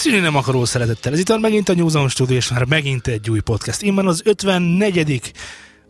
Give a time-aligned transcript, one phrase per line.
[0.00, 1.12] Szűnni nem akaró szeretettel.
[1.12, 3.82] Ez itt van megint a New Zone Studio, és már megint egy új podcast.
[3.82, 5.32] Innen az 54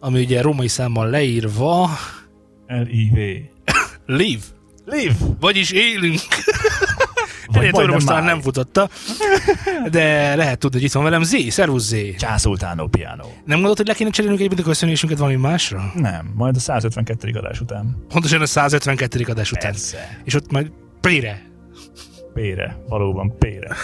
[0.01, 1.91] ami ugye római számmal leírva
[2.67, 3.17] L-I-V.
[4.07, 4.43] Live,
[4.85, 5.15] Live!
[5.41, 6.21] vagyis élünk.
[7.47, 8.89] Vagy majdnem most talán nem futotta,
[9.91, 12.17] de lehet tudni, hogy itt van velem Z, szervusz Z.
[12.19, 13.25] Császoltánó piano.
[13.25, 15.93] Nem gondolod, hogy le kéne cserélnünk egyébként a köszönésünket valami másra?
[15.95, 17.39] Nem, majd a 152.
[17.39, 18.05] adás után.
[18.09, 19.25] Pontosan a 152.
[19.29, 19.71] adás után.
[19.71, 20.21] Persze.
[20.25, 21.50] És ott majd Pére.
[22.35, 23.77] Pére, valóban pére.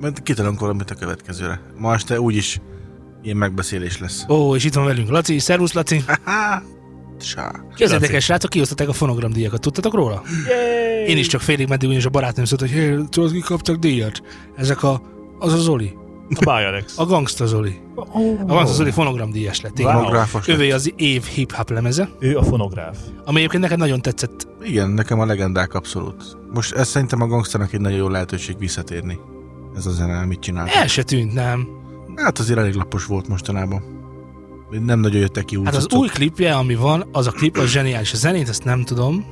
[0.00, 1.60] Mert kitalálunk valamit a következőre.
[1.78, 2.60] Ma este úgyis
[3.22, 4.24] ilyen megbeszélés lesz.
[4.28, 6.04] Ó, és itt van velünk Laci, szervusz Laci.
[7.20, 7.50] Sá.
[7.68, 8.20] Képzeljétek el, Laci?
[8.20, 10.22] srácok, kiosztották a fonogramdíjakat, tudtatok róla?
[10.48, 11.08] Yay!
[11.08, 14.22] Én is csak félig meddig, ugyanis a barátnőm szólt, hogy hé, tudod, ki kaptak díjat?
[14.56, 15.02] Ezek a,
[15.38, 15.96] az a Zoli.
[16.30, 16.98] A Biorex.
[16.98, 17.80] A Gangsta Zoli.
[17.94, 18.40] Oh.
[18.40, 19.78] A Gangsta Zoli fonogramdíjas lett.
[19.78, 19.92] Igen.
[19.92, 20.56] Fonográfos lett.
[20.56, 22.96] Ővé az év hip-hop lemeze, Ő a fonográf.
[23.24, 24.48] ami egyébként neked nagyon tetszett.
[24.62, 26.36] Igen, nekem a legendák abszolút.
[26.54, 29.18] Most ez szerintem a gangsternek egy nagyon jó lehetőség visszatérni.
[29.76, 30.66] Ez a zene, amit csinál.
[30.66, 31.68] El se tűnt, nem?
[32.16, 33.82] Hát azért elég lapos volt mostanában.
[34.70, 36.00] Nem nagyon jöttek ki új Hát az cuccok.
[36.00, 38.12] új klipje, ami van, az a klip, az zseniális.
[38.12, 39.24] A zenét, ezt nem tudom.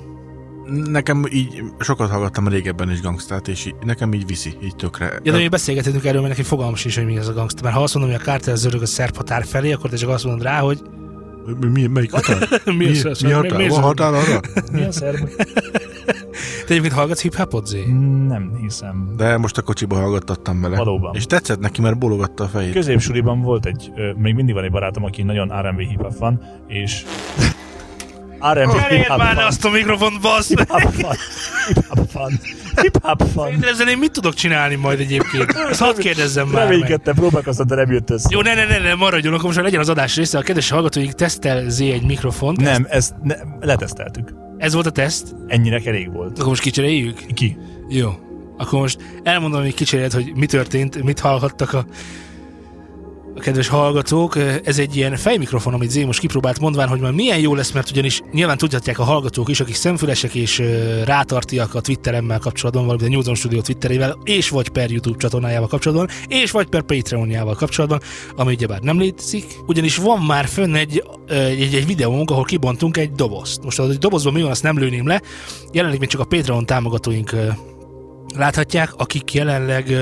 [0.70, 5.04] Nekem így sokat hallgattam régebben is gangstát, és így, nekem így viszi, így tökre.
[5.22, 7.62] Ja, de mi beszélgethetünk erről, mert neki fogalmam sincs, hogy mi az a gangsta.
[7.62, 10.08] Mert ha azt mondom, hogy a kártel zörög a szerb határ felé, akkor te csak
[10.08, 10.82] azt mondod rá, hogy
[11.60, 12.48] Mi, mi, melyik határ?
[12.64, 13.56] mi, mi, az- mi határ?
[13.56, 14.40] mi az- Van határ arra?
[14.72, 15.28] Mi a szerb?
[16.66, 17.84] Te egyébként hallgatsz hip-hopot, Zé?
[18.28, 19.12] Nem hiszem.
[19.16, 20.76] De most a kocsiba hallgattattam vele.
[20.76, 21.14] Valóban.
[21.14, 22.72] És tetszett neki, mert bologatta a fejét.
[22.72, 27.04] Középsuliban volt egy, még mindig van egy barátom, aki nagyon R&B hip van, és
[28.52, 30.48] R&B hip Elérd már le azt a mikrofont, bassz!
[30.48, 31.16] Hip-hop fan.
[31.66, 32.40] Hip-hop fan.
[32.82, 33.64] Hip-hop fan.
[33.64, 35.50] Ezzel én mit tudok csinálni majd egyébként?
[35.70, 36.68] Ezt hadd kérdezzem már.
[36.68, 38.28] Reménykedtem, próbálkoztam, de nem jött össze.
[38.30, 40.38] Jó, ne, ne, ne, ne, maradjon, akkor most legyen az adás része.
[40.38, 42.60] A kedves hallgatóink tesztel Z egy mikrofont.
[42.60, 44.34] Nem, ezt ne, leteszteltük.
[44.58, 45.34] Ez volt a teszt.
[45.46, 46.32] Ennyire elég volt.
[46.32, 47.26] Akkor most kicseréljük?
[47.34, 47.56] Ki?
[47.88, 48.10] Jó.
[48.58, 51.84] Akkor most elmondom, hogy kicserélt, hogy mi történt, mit hallhattak a
[53.38, 54.36] kedves hallgatók.
[54.64, 57.90] Ez egy ilyen fejmikrofon, amit Zé most kipróbált mondván, hogy már milyen jó lesz, mert
[57.90, 60.62] ugyanis nyilván tudhatják a hallgatók is, akik szemfülesek és
[61.04, 66.08] rátartiak a Twitteremmel kapcsolatban, valamint a Newton Studio Twitterével, és vagy per YouTube csatornájával kapcsolatban,
[66.28, 68.00] és vagy per Patreonjával kapcsolatban,
[68.36, 69.44] ami ugyebár nem létezik.
[69.66, 73.64] Ugyanis van már fönn egy, egy, egy videónk, ahol kibontunk egy dobozt.
[73.64, 75.22] Most az egy dobozban mi van, azt nem lőném le.
[75.72, 77.34] Jelenleg még csak a Patreon támogatóink
[78.36, 79.94] láthatják, akik jelenleg,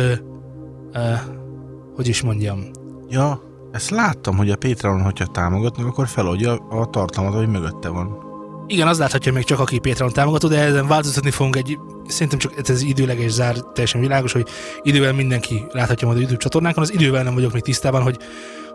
[1.94, 2.70] hogy is mondjam,
[3.08, 3.42] Ja,
[3.72, 8.26] ezt láttam, hogy a Patreon, hogyha támogatnak, akkor feladja a tartalmat, hogy mögötte van.
[8.66, 12.68] igen, az láthatja még csak, aki Patreon támogató, de ezen változtatni fogunk egy, szerintem csak
[12.68, 14.48] ez időleges zár, teljesen világos, hogy
[14.82, 18.18] idővel mindenki láthatja majd a YouTube csatornánkon, az idővel nem vagyok még tisztában, hogy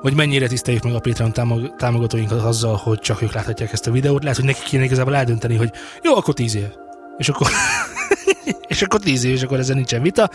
[0.01, 3.91] hogy mennyire tiszteljük meg a Patreon támog- támogatóinkat azzal, hogy csak ők láthatják ezt a
[3.91, 4.21] videót.
[4.21, 5.71] Lehet, hogy neki kéne igazából eldönteni, hogy
[6.03, 6.67] jó, akkor tíz év.
[7.17, 7.47] És akkor,
[8.67, 10.29] és akkor tíz év, és akkor ezen nincsen vita.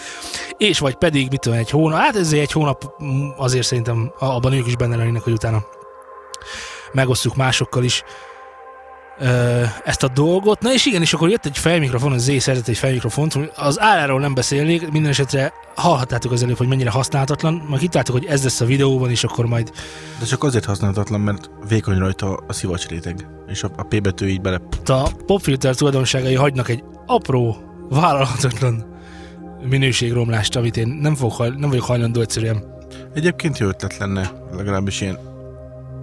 [0.56, 4.52] És vagy pedig, mit tudom, egy hónap, hát ez egy hónap mm, azért szerintem abban
[4.52, 5.64] ők is benne lennének, hogy utána
[6.92, 8.04] megosztjuk másokkal is
[9.84, 10.60] ezt a dolgot.
[10.60, 14.20] Na és igen, és akkor jött egy fejmikrofon, az Z szerzett egy fejmikrofont, az áráról
[14.20, 18.60] nem beszélnék, minden esetre hallhattátok az előbb, hogy mennyire használhatatlan, majd kitáltuk, hogy ez lesz
[18.60, 19.70] a videóban, és akkor majd
[20.18, 23.26] De csak azért használhatatlan, mert vékony rajta a szivacs réteg.
[23.46, 24.60] És a, a P betű így bele...
[24.84, 28.84] a popfilter tulajdonságai hagynak egy apró, vállalhatatlan
[29.68, 32.62] minőségromlást, amit én nem, haj- nem vagyok hajlandó egyszerűen.
[33.14, 35.18] Egyébként jó ötlet lenne, legalábbis ilyen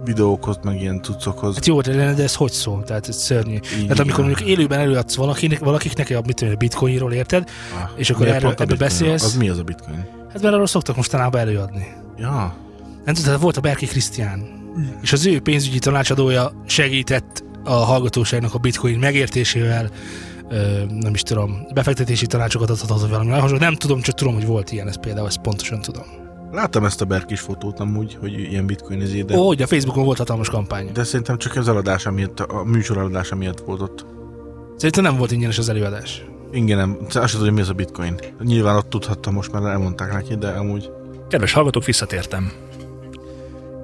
[0.04, 1.54] videókhoz, meg ilyen cuccokhoz.
[1.54, 2.84] Hát jó lenne, de ez hogy szól?
[2.84, 3.54] Tehát ez szörnyű.
[3.54, 7.90] Így, Tehát amikor mondjuk élőben előadsz valakinek, valakiknek, a, mit tudom, a bitcoinról érted, Ah,
[7.96, 9.22] és akkor erről- ebből beszélsz?
[9.24, 10.06] Az mi az a bitcoin?
[10.32, 11.86] hát mert arról szoktak mostanában előadni.
[12.18, 12.54] Ja,
[13.04, 14.48] Nem tudod, volt a Berki Krisztián,
[15.02, 19.90] és az ő pénzügyi tanácsadója segített a hallgatóságnak a bitcoin megértésével,
[20.88, 23.56] nem is tudom, befektetési tanácsokat adhatott, vagy valami hasonló.
[23.58, 26.04] Nem tudom, csak tudom, hogy volt ilyen, ez például, ezt pontosan tudom.
[26.52, 30.04] láttam ezt a Berkis fotót amúgy, hogy ilyen bitcoin ezé, de, Ó, hogy a Facebookon
[30.04, 30.90] volt hatalmas kampány.
[30.92, 34.06] de szerintem csak az eladása miatt, a műsor eladása miatt volt ott.
[34.76, 36.24] Szerintem nem volt ingyenes az előadás.
[36.52, 38.14] Igen, nem, azt sem tudom, hogy mi az a bitcoin.
[38.44, 40.90] Nyilván ott tudhattam, most már elmondták neki, de amúgy
[41.28, 42.52] Kedves hallgatók, visszatértem.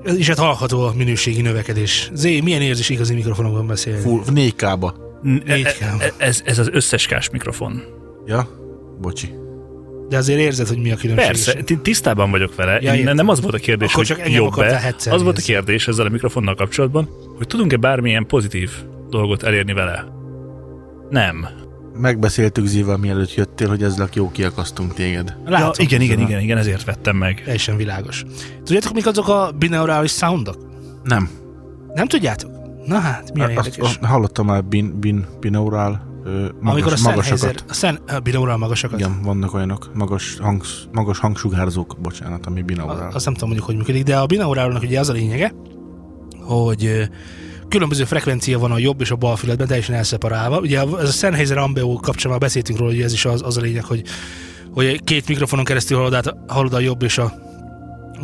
[0.04, 2.10] Ez is hát hallható a minőségi növekedés.
[2.14, 4.00] Zé, milyen érzés igazi mikrofonokban beszélni?
[4.00, 4.92] full 4K-ba.
[5.22, 7.82] Négy E- e- Ez, ez az összes kás mikrofon.
[8.26, 8.48] Ja?
[9.00, 9.32] Bocsi.
[10.08, 11.26] De azért érzed, hogy mi a különbség.
[11.28, 12.80] Persze, ti- tisztában vagyok vele.
[12.80, 14.94] Ja, Én nem az volt a kérdés, Akkor hogy jobb-e.
[15.10, 18.70] Az volt a kérdés ezzel a mikrofonnal kapcsolatban, hogy tudunk-e bármilyen pozitív
[19.10, 20.04] dolgot elérni vele.
[21.10, 21.48] Nem.
[21.98, 25.36] Megbeszéltük Zival, mielőtt jöttél, hogy ezzel jó kiakasztunk téged.
[25.44, 27.42] Látom, ja, igen, igen, igen, igen, ezért vettem meg.
[27.44, 28.24] Teljesen világos.
[28.64, 30.56] Tudjátok, mik azok a binaurális soundok?
[31.04, 31.30] Nem.
[31.94, 32.50] Nem tudjátok?
[32.86, 33.88] Na hát, milyen Azt, érdekes.
[33.88, 36.10] azt hallottam már bin, bin, binaural
[36.60, 37.24] magas, Amikor a magasakat.
[37.24, 38.98] Sennheiser, a Sen, a binaural magasakat.
[38.98, 39.90] Igen, vannak olyanok.
[39.94, 40.62] Magas, hang,
[40.92, 43.10] magas hangsugárzók, bocsánat, ami A- binaurál.
[43.14, 45.54] Azt nem tudom mondjuk, hogy működik, de a binaurálnak ugye az a lényege,
[46.40, 47.08] hogy
[47.68, 50.60] különböző frekvencia van a jobb és a bal füledben, teljesen elszeparálva.
[50.60, 53.60] Ugye ez a Sennheiser Ambeo kapcsán már beszéltünk róla, hogy ez is az, az a
[53.60, 54.02] lényeg, hogy,
[54.72, 57.32] hogy két mikrofonon keresztül hallod, át, hallod a jobb és a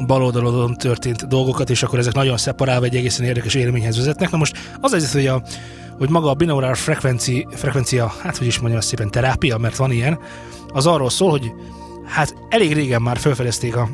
[0.06, 4.30] bal oldalon történt dolgokat, és akkor ezek nagyon szeparálva egy egészen érdekes élményhez vezetnek.
[4.30, 5.42] Na most az az, hogy, a,
[5.98, 10.18] hogy maga a binaural frekvenci, frekvencia, hát hogy is mondjam szépen, terápia, mert van ilyen,
[10.72, 11.52] az arról szól, hogy
[12.04, 13.88] hát elég régen már felfedezték a,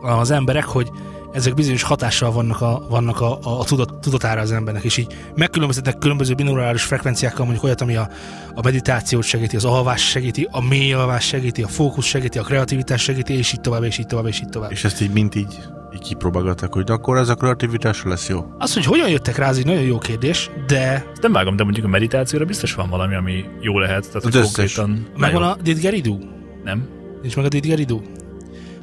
[0.00, 0.90] az emberek, hogy
[1.32, 5.16] ezek bizonyos hatással vannak a, vannak a, a, a tudat, tudatára az embernek, és így
[5.34, 8.08] megkülönböztetnek különböző binaurális frekvenciákkal, mondjuk olyat, ami a,
[8.54, 13.02] a meditációt segíti, az alvás segíti, a mély alvás segíti, a fókusz segíti, a kreativitás
[13.02, 14.70] segíti, és így tovább, és így tovább, és így tovább.
[14.70, 15.58] És ezt így mint így,
[15.94, 18.44] így kipróbálgattak, hogy akkor ez a kreativitásra lesz jó.
[18.58, 21.64] Az, hogy hogyan jöttek rá, az egy nagyon jó kérdés, de Ezt nem vágom, de
[21.64, 24.00] mondjuk a meditációra biztos van valami, ami jó lehet.
[24.06, 24.74] Tehát, Az hogy összes.
[24.74, 26.18] konkrétan megvan a didgeridoo?
[26.64, 26.88] Nem?
[27.22, 28.00] Nincs meg a didgeridoo?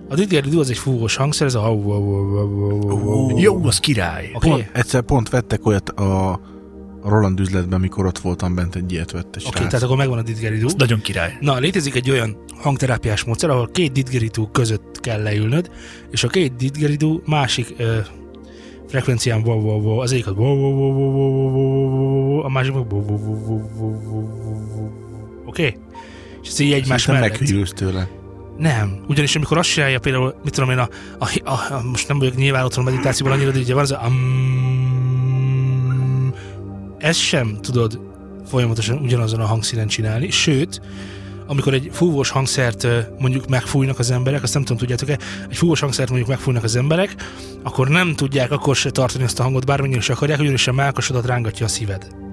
[0.09, 1.68] A didgeridoo az egy fúvós hangszer, ez a
[3.36, 4.31] Jó, az király.
[4.33, 4.50] Okay.
[4.50, 6.39] Pont, egyszer pont vettek olyat a
[7.04, 10.18] Roland üzletben, mikor ott voltam bent, egy ilyet vett egy Oké, okay, tehát akkor megvan
[10.18, 10.68] a didgeridoo.
[10.68, 11.38] Ez nagyon király.
[11.39, 15.71] Na, létezik egy olyan hangterápiás módszer, ahol két didgeridoo között kell leülnöd,
[16.12, 17.98] és a két didgeridoo másik ö,
[18.88, 22.50] frekvencián wow, wow, wow, az egyik az wow, wow, wow, wow, wow, wow, wow, a
[22.50, 24.92] másik wow, wow, wow, wow, wow, wow,
[25.45, 25.68] Oké?
[25.68, 25.80] Okay?
[26.44, 27.39] És ez így egymás mellett.
[27.39, 28.07] meghűlsz tőle.
[28.57, 30.89] Nem, ugyanis amikor azt csinálja például, mit tudom én, a,
[31.19, 34.01] a, a, a most nem vagyok nyilván otthon meditációban annyira, de ugye van az a
[34.07, 36.33] um,
[36.98, 38.00] ezt sem tudod
[38.45, 40.81] folyamatosan ugyanazon a hangszínen csinálni, sőt,
[41.48, 42.88] amikor egy fúvós hangszert
[43.19, 45.18] mondjuk megfújnak az emberek, azt nem tudom, tudjátok-e,
[45.50, 47.15] egy fúvós hangszert mondjuk megfújnak az emberek,
[47.63, 51.25] akkor nem tudják akkor se tartani azt a hangot, bármennyire is akarják, ugyanis a melkasodat
[51.25, 52.27] rángatja a szíved.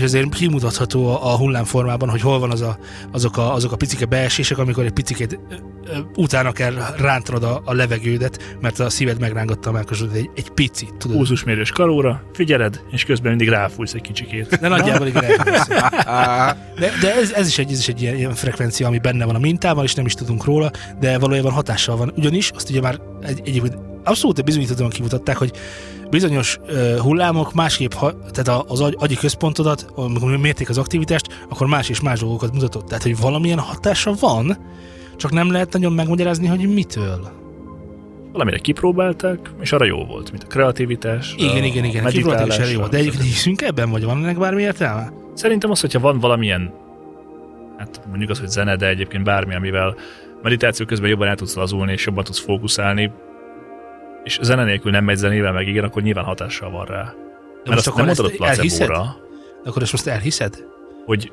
[0.00, 2.78] És ezért kimutatható a, a hullámformában, hogy hol van az a,
[3.12, 5.38] azok, a, azok a picike beesések, amikor egy
[5.86, 10.50] ö, utána kell rántanod a, a levegődet, mert a szíved megrángatta a melkasodat egy, egy
[10.50, 11.16] picit, tudod.
[11.16, 14.58] Pulzusmérős karóra, figyeled, és közben mindig ráfújsz egy kicsikét.
[14.60, 15.22] De nagyjából igen.
[16.78, 19.34] De, de ez, ez, is egy, ez is egy ilyen, ilyen frekvencia, ami benne van
[19.34, 20.70] a mintában, és nem is tudunk róla,
[21.00, 22.12] de valójában hatással van.
[22.16, 25.50] Ugyanis azt ugye már egy, egyébként abszolút bizonyítottan kimutatták, hogy
[26.10, 31.66] bizonyos uh, hullámok másképp, ha, tehát az agy, agyi központodat, amikor mérték az aktivitást, akkor
[31.66, 32.86] más és más dolgokat mutatott.
[32.86, 34.56] Tehát, hogy valamilyen hatása van,
[35.16, 37.38] csak nem lehet nagyon megmagyarázni, hogy mitől.
[38.32, 42.58] Valamire kipróbálták, és arra jó volt, mint a kreativitás, Igen, a igen, igen, kipróbálták meditálás,
[42.58, 42.82] elég jó.
[42.82, 45.12] a- De egyébként hiszünk ebben, vagy van ennek bármi értelme?
[45.34, 46.72] Szerintem az, hogyha van valamilyen,
[47.78, 49.94] hát mondjuk az, hogy zene, de egyébként bármi, amivel
[50.42, 53.12] meditáció közben jobban el tudsz lazulni, és jobban tudsz fókuszálni,
[54.24, 57.02] és zene nélkül nem megy zenével meg, igen, akkor nyilván hatással van rá.
[57.64, 58.86] De Mert azt nem mondod a elhiszed?
[58.86, 59.16] placebo-ra,
[59.62, 60.64] De akkor ezt most elhiszed?
[61.06, 61.32] hogy,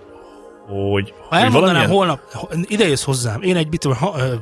[0.67, 1.89] hogy, Ha hogy elmondanám valamilyen...
[1.89, 4.33] holnap, ho- ide jössz hozzám, én egy bitum, ha, ö,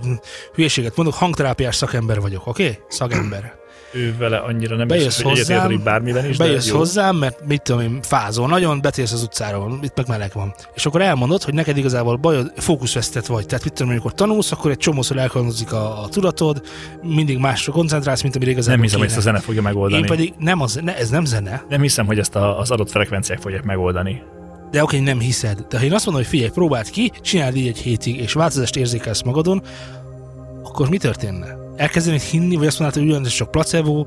[0.54, 2.64] hülyeséget mondok, hangterápiás szakember vagyok, oké?
[2.64, 2.78] Okay?
[2.88, 3.54] Szakember.
[3.96, 7.82] Ő vele annyira nem Bejössz hogy hozzám, egyetértenik bármiben is, Bejössz hozzám, mert mit tudom
[7.82, 10.54] én, fázol nagyon, betérsz az utcáról, itt meg meleg van.
[10.74, 13.46] És akkor elmondod, hogy neked igazából bajod, fókuszvesztett vagy.
[13.46, 16.62] Tehát mit tudom, amikor tanulsz, akkor egy csomószor elkanyarodik a, a tudatod,
[17.02, 19.20] mindig másra koncentrálsz, mint amire igazából Nem hiszem, hogy kéne.
[19.20, 20.02] ezt a zene fogja megoldani.
[20.02, 22.90] Én pedig nem az, ne, ez nem zene, Nem hiszem, hogy ezt a, az adott
[22.90, 24.22] frekvenciák fogják megoldani.
[24.72, 25.66] de oké, nem hiszed.
[25.70, 28.76] De ha én azt mondom, hogy figyelj, próbáld ki, csináld így egy hétig, és változást
[28.76, 29.62] érzékelsz magadon,
[30.64, 31.64] akkor mi történne?
[31.76, 34.06] Elkezdenéd hinni, vagy azt mondanád, hogy ugyan ez csak placebo,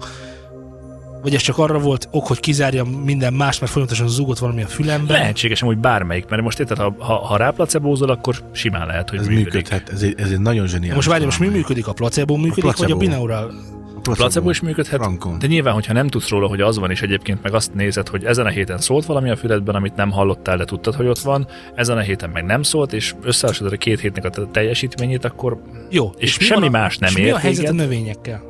[1.22, 4.66] vagy ez csak arra volt ok, hogy kizárja minden más, mert folyamatosan zúgott valami a
[4.66, 5.16] fülemben.
[5.18, 9.26] Lehetséges hogy bármelyik, mert most érted, ha, ha, ha ráplacebózol, akkor simán lehet, hogy Ez
[9.26, 9.52] működik.
[9.52, 10.94] működhet, ez egy, ez egy nagyon zseniális.
[10.94, 11.86] Most várj, most mi működik?
[11.86, 12.98] A placebo működik, vagy a placebo.
[12.98, 13.44] binaural?
[13.44, 15.38] A Placebo is működhet, Frankon.
[15.38, 18.24] de nyilván, hogyha nem tudsz róla, hogy az van, és egyébként meg azt nézed, hogy
[18.24, 21.46] ezen a héten szólt valami a füledben, amit nem hallottál, de tudtad, hogy ott van,
[21.74, 26.10] ezen a héten meg nem szólt, és összehasonlítod a két hétnek a teljesítményét, akkor Jó.
[26.16, 27.84] És mi semmi a- más nem és mi a helyzet a téged?
[27.86, 28.42] növényekkel?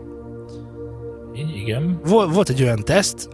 [1.55, 2.00] igen.
[2.05, 3.29] Vol, volt egy olyan teszt,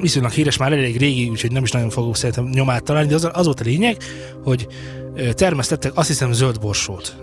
[0.00, 3.28] viszonylag híres, már elég régi, úgyhogy nem is nagyon fogok szerintem nyomát találni, de az,
[3.32, 3.96] az volt a lényeg,
[4.44, 4.66] hogy
[5.34, 7.16] termesztettek azt hiszem zöld borsót.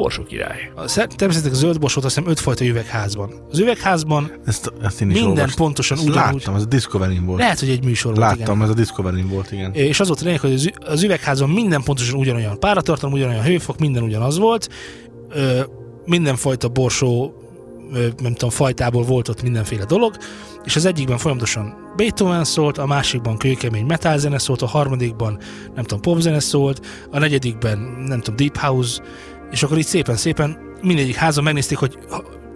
[0.00, 0.70] A borsó király.
[1.16, 3.32] Természetesen a zöld borsót azt hiszem ötfajta üvegházban.
[3.50, 5.64] Az üvegházban Ezt, ezt én is minden olvastam.
[5.64, 6.32] pontosan Ezt ugyanúgy.
[6.34, 7.38] Láttam, ez a discovery volt.
[7.38, 8.62] Lehet, hogy egy műsor volt, Láttam, igen.
[8.62, 9.72] ez a discovery volt, igen.
[9.72, 14.38] És az volt lényeg, hogy az, üvegházban minden pontosan ugyanolyan páratartalom, ugyanolyan hőfok, minden ugyanaz
[14.38, 14.68] volt.
[15.28, 15.60] Ö,
[16.04, 17.32] mindenfajta borsó,
[18.22, 20.16] nem tudom, fajtából volt ott mindenféle dolog,
[20.64, 25.38] és az egyikben folyamatosan Beethoven szólt, a másikban kőkemény metal szólt, a harmadikban
[25.74, 29.02] nem tudom, popzene szólt, a negyedikben nem tudom, deep house,
[29.50, 31.98] és akkor így szépen-szépen mindegyik házon megnézték, hogy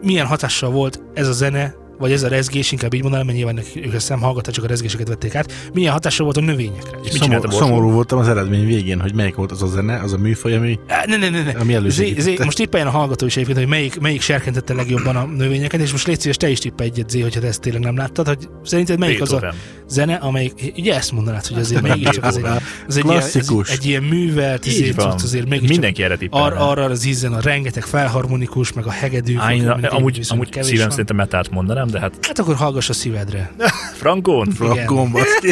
[0.02, 3.60] milyen hatással volt ez a zene vagy ez a rezgés, inkább így mondanám, mert nyilván
[3.74, 6.98] ők a szemhallgatás csak a rezgéseket vették át, milyen hatással volt a növényekre.
[7.20, 10.18] csinált a Szomorú, voltam az eredmény végén, hogy melyik volt az a zene, az a
[10.18, 11.50] műfaj, ami Ne, ne, ne, ne.
[11.50, 12.22] Ami Zé, elősegítette.
[12.22, 15.92] zé, most tippeljen a hallgató is egyébként, hogy melyik, melyik serkentette legjobban a növényeket, és
[15.92, 18.48] most légy szíves, te is tippelj egyet, Zé, hogyha te ezt tényleg nem láttad, hogy
[18.62, 19.60] szerinted melyik az a Beethoven.
[19.88, 22.44] zene, amelyik, ugye ezt mondanád, hogy azért mégiscsak az egy,
[22.88, 23.70] az egy, ilyen, ez, Klasszikus.
[23.70, 25.12] egy ilyen művelt, van.
[25.12, 29.34] azért mégiscsak Mindenki erre ar, arra az ízen a rengeteg felharmonikus, meg a hegedű.
[29.38, 33.52] Á, én, amúgy, amúgy szívem szerintem metált mondanám, de hát Hát akkor hallgass a szívedre.
[34.00, 34.50] Frankón?
[34.50, 35.50] frankon baszki.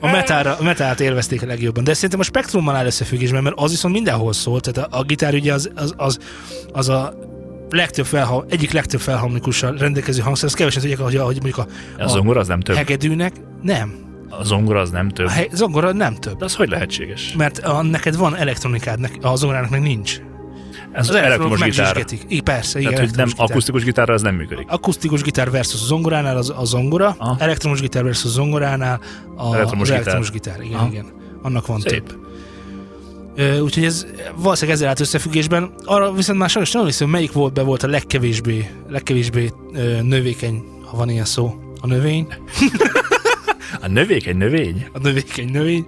[0.00, 1.84] A, metára, a metált élvezték a legjobban.
[1.84, 4.60] De szerintem a spektrummal áll összefüggésben, mert az viszont mindenhol szól.
[4.60, 6.18] Tehát a, a gitár ugye az, az, az,
[6.72, 7.12] az a
[7.70, 10.44] legtöbb felha, egyik legtöbb felharmonikussal rendelkező hangszer.
[10.46, 11.66] Azt kevesen tudják, hogy, a- hogy mondjuk a,
[12.02, 12.76] A zongora az nem több.
[12.76, 13.32] hegedűnek
[13.62, 13.92] nem.
[14.30, 15.26] A zongora az nem több.
[15.26, 16.36] A he, zongora nem több.
[16.38, 17.34] De az hogy lehetséges?
[17.36, 20.20] Mert a, neked van elektronikád, nek, a zongorának meg nincs.
[20.92, 22.04] Ez Az elektromos gitár.
[22.28, 23.46] Igen, persze, igen, Tehát, hogy nem gitár.
[23.50, 24.66] akusztikus gitárra az nem működik.
[24.70, 27.36] akusztikus gitár versus zongoránál az a zongora, Aha.
[27.38, 29.00] elektromos gitár versus zongoránál
[29.36, 29.96] a, Elektromos az gitár.
[29.96, 30.60] elektromos gitár.
[30.60, 30.88] Igen, Aha.
[30.90, 31.06] igen.
[31.42, 31.90] Annak van Szép.
[32.06, 32.18] több.
[33.36, 35.72] Ö, úgyhogy ez valószínűleg ezzel állt összefüggésben.
[35.84, 40.62] Arra viszont már sajnos nem hiszem, melyik volt be volt a legkevésbé, legkevésbé ö, növékeny,
[40.84, 42.26] ha van ilyen szó, a növény.
[43.82, 44.86] A növékeny növény?
[44.92, 45.86] A növékeny növény.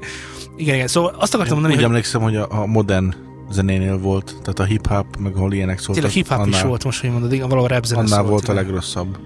[0.57, 0.87] Igen, igen.
[0.87, 3.15] Szóval azt akartam mondani, Úgy hogy emlékszem, hogy a, a modern
[3.51, 5.95] zenénél volt, tehát a hip-hop, meg ahol ilyenek szóltak.
[5.95, 8.49] tényleg hip-hop is annál- volt most, hogy mondod, igen, valahol rap zene Annál szólt, volt
[8.49, 8.65] a igen.
[8.65, 9.19] legrosszabb.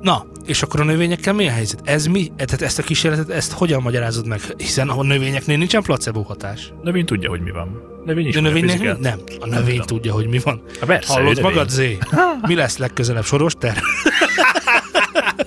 [0.00, 1.80] Na, és akkor a növényekkel mi a helyzet?
[1.84, 2.32] Ez mi?
[2.36, 4.40] Tehát ezt a kísérletet, ezt hogyan magyarázod meg?
[4.56, 6.72] Hiszen a növényeknél nincsen placebo hatás.
[6.82, 7.82] Növény tudja, hogy mi van.
[8.04, 8.98] Növény is De a növénynek fizikát.
[9.00, 9.18] nem.
[9.40, 9.86] A növény tudom.
[9.86, 10.62] tudja, hogy mi van.
[10.80, 11.98] Ha persze, Hallod magad, Zé?
[12.48, 13.24] Mi lesz legközelebb?
[13.24, 13.76] Soros ter?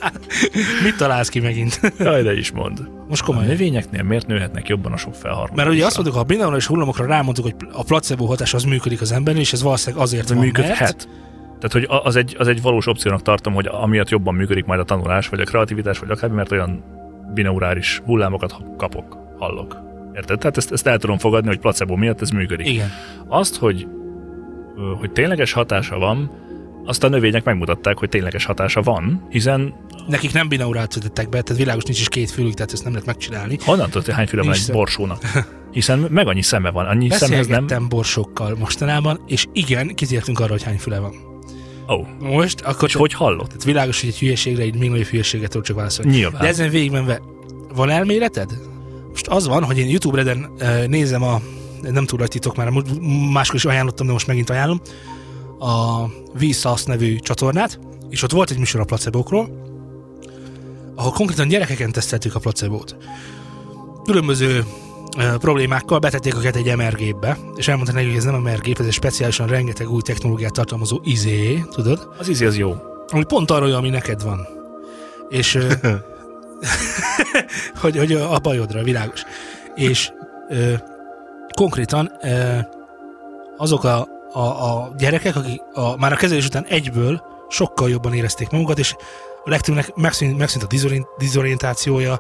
[0.83, 1.79] Mit találsz ki megint?
[1.99, 2.89] Jaj, de is mond.
[3.07, 3.49] Most A komolyan.
[3.49, 5.57] növényeknél miért nőhetnek jobban a sok felharmonikus?
[5.57, 9.01] Mert ugye azt mondjuk, ha a binaurális hullamokra rámondtuk, hogy a placebo hatás az működik
[9.01, 10.79] az embernél, és ez valószínűleg azért van, működhet.
[10.79, 11.07] mert...
[11.59, 14.79] Tehát, hogy a- az egy, az egy valós opciónak tartom, hogy amiatt jobban működik majd
[14.79, 16.83] a tanulás, vagy a kreativitás, vagy akármi, mert olyan
[17.33, 19.77] binauráris hullámokat kapok, hallok.
[20.15, 20.39] Érted?
[20.39, 22.67] Tehát ezt, ezt el tudom fogadni, hogy placebo miatt ez működik.
[22.67, 22.89] Igen.
[23.27, 23.87] Azt, hogy,
[24.99, 26.31] hogy tényleges hatása van,
[26.85, 29.73] azt a növények megmutatták, hogy tényleges hatása van, hiszen
[30.07, 33.07] Nekik nem binaurát vetettek be, tehát világos nincs is két fülük, tehát ezt nem lehet
[33.07, 33.57] megcsinálni.
[33.61, 35.21] honnan tudod, hogy hány füle van egy borsónak?
[35.71, 37.87] Hiszen meg annyi szeme van, annyi szemhez nem...
[37.89, 41.13] Borsokkal mostanában, és igen, kitértünk arra, hogy hány füle van.
[41.89, 43.47] Ó, oh, Most akkor és hogy hallott?
[43.47, 46.11] Tehát világos, hogy egy hülyeségre, egy még nagyobb hülyeséget tudok csak válaszolni.
[46.11, 46.41] Nyilván.
[46.41, 47.21] De ezen végigmenve,
[47.75, 48.49] van elméleted?
[49.09, 51.41] Most az van, hogy én YouTube Reden uh, nézem a,
[51.81, 52.71] nem túl nagy titok már,
[53.31, 54.81] máskor is ajánlottam, de most megint ajánlom,
[55.59, 59.63] a Vsauce nevű csatornát, és ott volt egy műsor a placebókról,
[60.95, 62.95] ahol konkrétan gyerekeken teszteltük a placebót.
[64.03, 64.63] Különböző
[65.17, 68.91] uh, problémákkal betették őket egy MR-gépbe, és elmondták nekik, hogy ez nem MR-gép, ez egy
[68.91, 72.09] speciálisan rengeteg új technológiát tartalmazó izé, tudod?
[72.17, 72.75] Az ízi az jó.
[73.07, 74.47] ami pont arra olyan, ami neked van.
[75.29, 75.73] És ö,
[77.81, 79.23] hogy, hogy a bajodra, világos.
[79.75, 80.11] És
[80.49, 80.73] ö,
[81.55, 82.57] konkrétan ö,
[83.57, 88.49] azok a, a, a gyerekek, akik a, már a kezelés után egyből sokkal jobban érezték
[88.49, 88.95] magukat, és
[89.43, 92.19] a legtöbbnek megszűnt, megszűnt a dizorient, dizorientációja.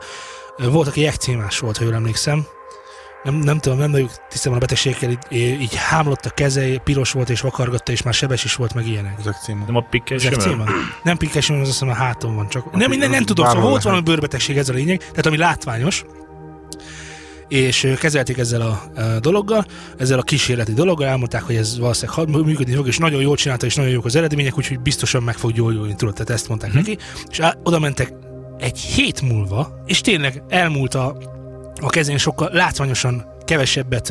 [0.57, 2.45] Volt, aki ekcémás volt, ha jól emlékszem.
[3.23, 7.29] Nem, nem tudom, nem nagyon tisztában a betegségekkel, így, így hámlott a keze, piros volt
[7.29, 9.15] és vakargatta, és már sebes is volt, meg ilyenek.
[9.19, 9.63] Ezek című.
[9.65, 10.23] Nem a pikkes?
[11.03, 12.71] Nem pikkes, az azt hiszem a háton van csak.
[12.71, 16.05] Nem, nem, nem tudom, szóval volt valami bőrbetegség, ez a lényeg, tehát ami látványos,
[17.47, 19.65] és kezelték ezzel a ö, dologgal,
[19.97, 23.65] ezzel a kísérleti dologgal, elmondták, hogy ez valószínűleg ha- működni fog, és nagyon jól csinálta,
[23.65, 26.77] és nagyon jók az eredmények, úgyhogy biztosan meg fog gyógyulni, tudod, tehát ezt mondták Mhm.
[26.77, 26.97] neki,
[27.29, 28.13] és á, oda mentek
[28.59, 31.17] egy hét múlva, és tényleg elmúlt a,
[31.81, 34.03] a kezén sokkal látványosan kevesebbet,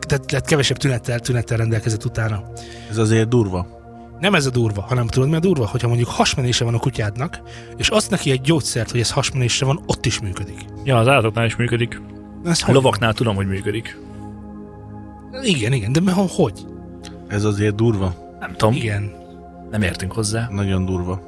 [0.00, 2.42] tehát, tehát kevesebb tünettel, tünettel rendelkezett utána.
[2.90, 3.76] Ez azért durva.
[4.20, 5.66] Nem ez a durva, hanem tudod mi a durva?
[5.66, 7.40] Hogyha mondjuk hasmenése van a kutyádnak,
[7.76, 10.58] és azt neki egy gyógyszert, hogy ez hasmenésre van, ott is működik.
[10.84, 12.00] Ja, az állatoknál is működik.
[12.44, 12.74] Ez A hogy?
[12.74, 13.98] lovaknál tudom, hogy működik.
[15.42, 16.66] Igen, igen, de mi- hogy?
[17.28, 18.14] Ez azért durva.
[18.40, 19.12] Nem tudom, Igen.
[19.70, 20.48] nem értünk hozzá.
[20.50, 21.20] Nagyon durva.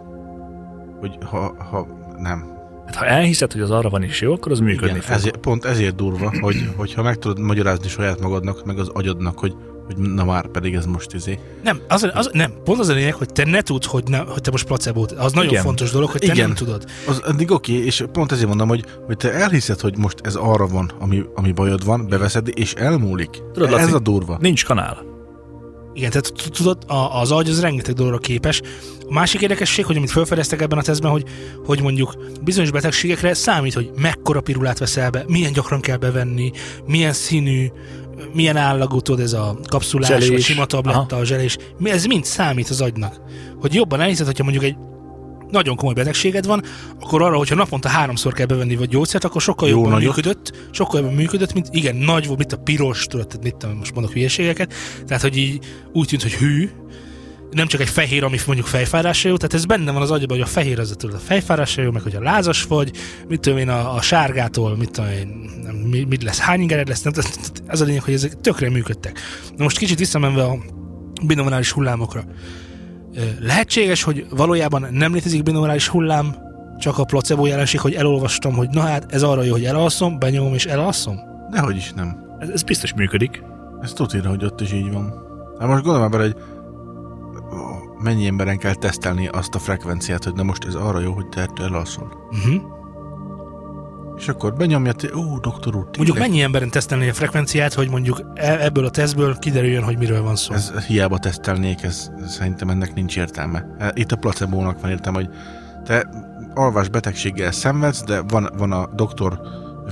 [1.00, 1.86] Hogy ha, ha
[2.18, 2.58] nem.
[2.86, 5.14] Hát, ha elhiszed, hogy az arra van is jó, akkor az működni Igen, fog.
[5.14, 9.54] ezért, pont ezért durva, hogy, hogyha meg tudod magyarázni saját magadnak, meg az agyadnak, hogy,
[9.94, 11.38] hogy na már pedig ez most izé.
[11.62, 14.40] Nem, az, az, nem, pont az a lényeg, hogy te ne tudd, hogy, ne, hogy
[14.40, 15.12] te most placebót.
[15.12, 15.62] Az nagyon Igen.
[15.62, 16.46] fontos dolog, hogy te Igen.
[16.46, 16.84] nem tudod.
[17.06, 20.34] Az eddig oké, okay, és pont ezért mondom, hogy, hogy te elhiszed, hogy most ez
[20.34, 23.30] arra van, ami, ami bajod van, beveszed, és elmúlik.
[23.52, 24.38] Tudod, ez Laci, a durva.
[24.40, 25.08] Nincs kanál.
[25.94, 28.60] Igen, tehát tudod, a- az agy az rengeteg dologra képes.
[29.08, 31.24] A másik érdekesség, hogy amit felfedeztek ebben a tesztben, hogy,
[31.64, 36.50] hogy mondjuk bizonyos betegségekre számít, hogy mekkora pirulát veszel be, milyen gyakran kell bevenni,
[36.86, 37.66] milyen színű,
[38.32, 40.28] milyen állagú, tudod, ez a kapszulás, Zselés.
[40.28, 41.16] vagy sima tabletta, Aha.
[41.20, 41.56] a zselés.
[41.84, 43.20] Ez mind számít az agynak.
[43.60, 44.76] Hogy jobban elhiszed, hogyha mondjuk egy
[45.50, 46.62] nagyon komoly betegséged van,
[47.00, 50.16] akkor arra, hogyha naponta háromszor kell bevenni vagy gyógyszert, akkor sokkal Jó jobban nagyot.
[50.16, 53.94] működött, sokkal jobban működött, mint igen, nagy volt, mint a piros, tudod, mit tudom, most
[53.94, 54.72] mondok hülyeségeket,
[55.06, 56.70] tehát hogy így úgy tűnt, hogy hű,
[57.50, 60.46] nem csak egy fehér, ami mondjuk fejfárásra jó, tehát ez benne van az agyban, hogy
[60.46, 62.90] a fehér az a fejfárásra jó, meg hogy a lázas vagy,
[63.28, 66.88] mit tudom én, a, a sárgától, mit tudom én, nem, mi, mit lesz, hány ingered
[66.88, 67.12] lesz, nem,
[67.68, 69.18] az a lényeg, hogy ezek tökre működtek.
[69.56, 70.58] Na most kicsit visszamenve a
[71.26, 72.24] binomorális hullámokra.
[73.40, 76.34] Lehetséges, hogy valójában nem létezik binomorális hullám,
[76.78, 80.54] csak a placebo jelenség, hogy elolvastam, hogy na hát ez arra jó, hogy elalszom, benyomom
[80.54, 81.16] és elalszom.
[81.50, 82.36] Dehogy is nem.
[82.38, 83.42] Ez, ez biztos működik.
[83.82, 85.14] Ez tudja, hogy ott is így van.
[85.58, 86.59] Hát most gondolom bele, hogy ó,
[88.02, 91.48] mennyi emberen kell tesztelni azt a frekvenciát, hogy na most ez arra jó, hogy te
[91.56, 92.28] elalszol.
[92.30, 92.62] Uh-huh.
[94.16, 96.22] És akkor benyomja, hogy ó, doktor úr, Mondjuk tényleg?
[96.30, 100.36] mennyi emberen tesztelni a frekvenciát, hogy mondjuk e- ebből a tesztből kiderüljön, hogy miről van
[100.36, 100.54] szó.
[100.54, 103.66] Ez hiába tesztelnék, ez, szerintem ennek nincs értelme.
[103.78, 105.28] E, Itt a placebónak van értelme, hogy
[105.84, 106.08] te
[106.54, 109.40] alvás betegséggel szenvedsz, de van, van a doktor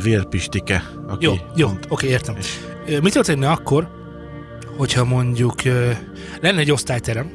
[0.03, 2.37] vérpistike, aki Jó, jó, mond- oké, értem.
[2.37, 2.59] és
[3.03, 3.89] Mi történne akkor,
[4.77, 5.55] hogyha mondjuk
[6.41, 7.31] lenne egy osztályterem,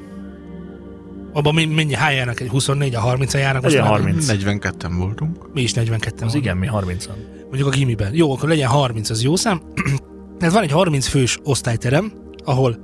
[1.34, 4.26] abban mi- mennyi hány járnak, egy 24, a 30 járnak, Legyen már 30.
[4.30, 5.54] 42-en voltunk.
[5.54, 7.08] mi is 42 Az igen, mi 30
[7.42, 8.14] mondjuk a gimiben.
[8.16, 9.62] Jó, akkor legyen 30, az jó szám.
[10.40, 12.14] Tehát van egy 30 fős osztályterem,
[12.44, 12.80] ahol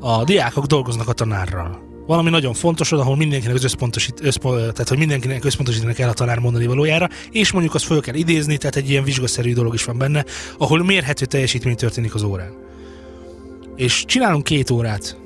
[0.00, 1.88] a diákok dolgoznak a tanárral.
[2.06, 6.38] Valami nagyon fontos, ahol mindenkinek az összpontosít, összpo, tehát hogy mindenkinek összpontosítani kell a tanár
[6.38, 9.98] mondani valójára, és mondjuk azt föl kell idézni, tehát egy ilyen vizsgaszerű dolog is van
[9.98, 10.24] benne,
[10.58, 12.52] ahol mérhető teljesítmény történik az órán.
[13.76, 15.16] És csinálunk két órát.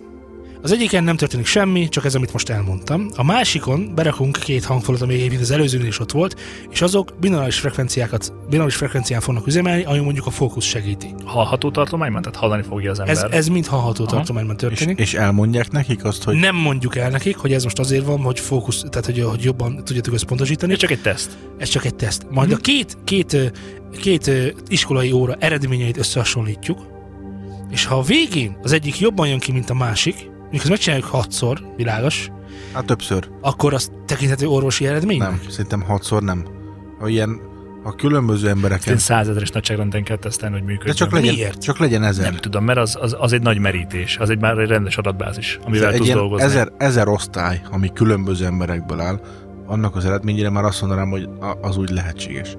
[0.64, 3.09] Az egyiken nem történik semmi, csak ez, amit most elmondtam.
[3.16, 7.59] A másikon berakunk két hangfalat, ami egyébként az előzőnél is ott volt, és azok binaurális
[7.59, 11.14] frekvenciákat, binaurális frekvencián fognak üzemelni, ami mondjuk a fókusz segíti.
[11.24, 12.22] Hallható tartományban?
[12.22, 13.14] Tehát hallani fogja az ember.
[13.14, 14.14] Ez, ez mind hallható Aha.
[14.16, 14.98] tartományban És, történik.
[14.98, 18.40] és elmondják nekik azt, hogy Nem mondjuk el nekik, hogy ez most azért van, hogy
[18.40, 20.72] fókusz, tehát hogy, hogy jobban tudjátok összpontosítani.
[20.72, 21.37] Ez csak egy teszt.
[21.59, 22.27] Ez csak egy teszt.
[22.31, 23.53] Majd a két, két,
[24.00, 26.79] két ö, iskolai óra eredményeit összehasonlítjuk,
[27.70, 31.59] és ha a végén az egyik jobban jön ki, mint a másik, mikor megcsináljuk hatszor,
[31.77, 32.31] világos,
[32.73, 33.29] hát többször.
[33.40, 35.19] akkor az tekinthető orvosi eredmény?
[35.19, 36.45] Nem, szerintem hatszor nem.
[36.99, 37.40] Ha ilyen,
[37.83, 38.93] ha különböző embereken...
[38.93, 40.93] Én százezeres nagyságrenden kell tesztelni, hogy működjön.
[40.93, 41.62] De csak legyen, Miért?
[41.62, 42.25] csak legyen ezer.
[42.31, 45.59] Nem tudom, mert az, az, az egy nagy merítés, az egy már egy rendes adatbázis,
[45.67, 46.47] amivel egy tudsz dolgozni.
[46.47, 49.21] ezer, ezer osztály, ami különböző emberekből áll,
[49.67, 52.57] annak az eredményére már azt mondanám, hogy a- az úgy lehetséges.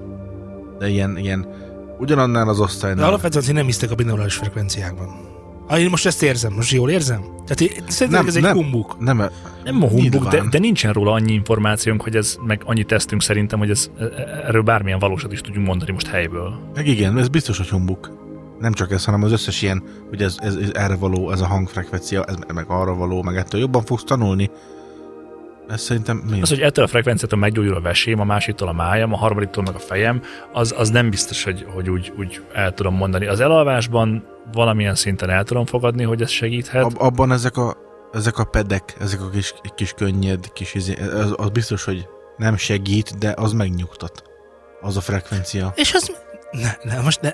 [0.78, 1.46] De ilyen, ilyen
[1.98, 3.04] ugyanannál az De osztálynál...
[3.04, 5.08] alapvetően ti nem hisztek a binaurális frekvenciákban.
[5.66, 7.20] Ha én most ezt érzem, most jól érzem?
[7.46, 8.56] Tehát én, szerintem Nem, ez egy nem.
[8.56, 8.96] humbuk.
[8.98, 9.16] Nem,
[9.64, 13.58] Nem a humbug, de, de nincsen róla annyi információnk, hogy ez, meg annyi tesztünk szerintem,
[13.58, 13.90] hogy ez,
[14.44, 16.58] erről bármilyen valósat is tudjunk mondani most helyből.
[16.74, 18.24] meg igen, ez biztos, hogy humbuk.
[18.58, 21.46] Nem csak ez, hanem az összes ilyen, hogy ez, ez, ez erre való, ez a
[21.46, 24.50] hangfrekvencia, ez meg arra való, meg ettől jobban fogsz tanulni.
[25.68, 26.40] Ez szerintem mi?
[26.40, 29.74] Az, hogy ettől a frekvenciától meggyógyul a vesém, a másiktól a májam, a harmadiktól meg
[29.74, 33.26] a fejem, az, az nem biztos, hogy, hogy úgy, úgy el tudom mondani.
[33.26, 36.84] Az elalvásban valamilyen szinten el tudom fogadni, hogy ez segíthet.
[36.84, 37.76] Ab, abban ezek a,
[38.12, 42.56] ezek a pedek, ezek a kis, kis könnyed, kis izé, az, az biztos, hogy nem
[42.56, 44.22] segít, de az megnyugtat.
[44.80, 45.72] Az a frekvencia.
[45.76, 46.12] És az...
[46.50, 47.30] Ne, ne, most ne,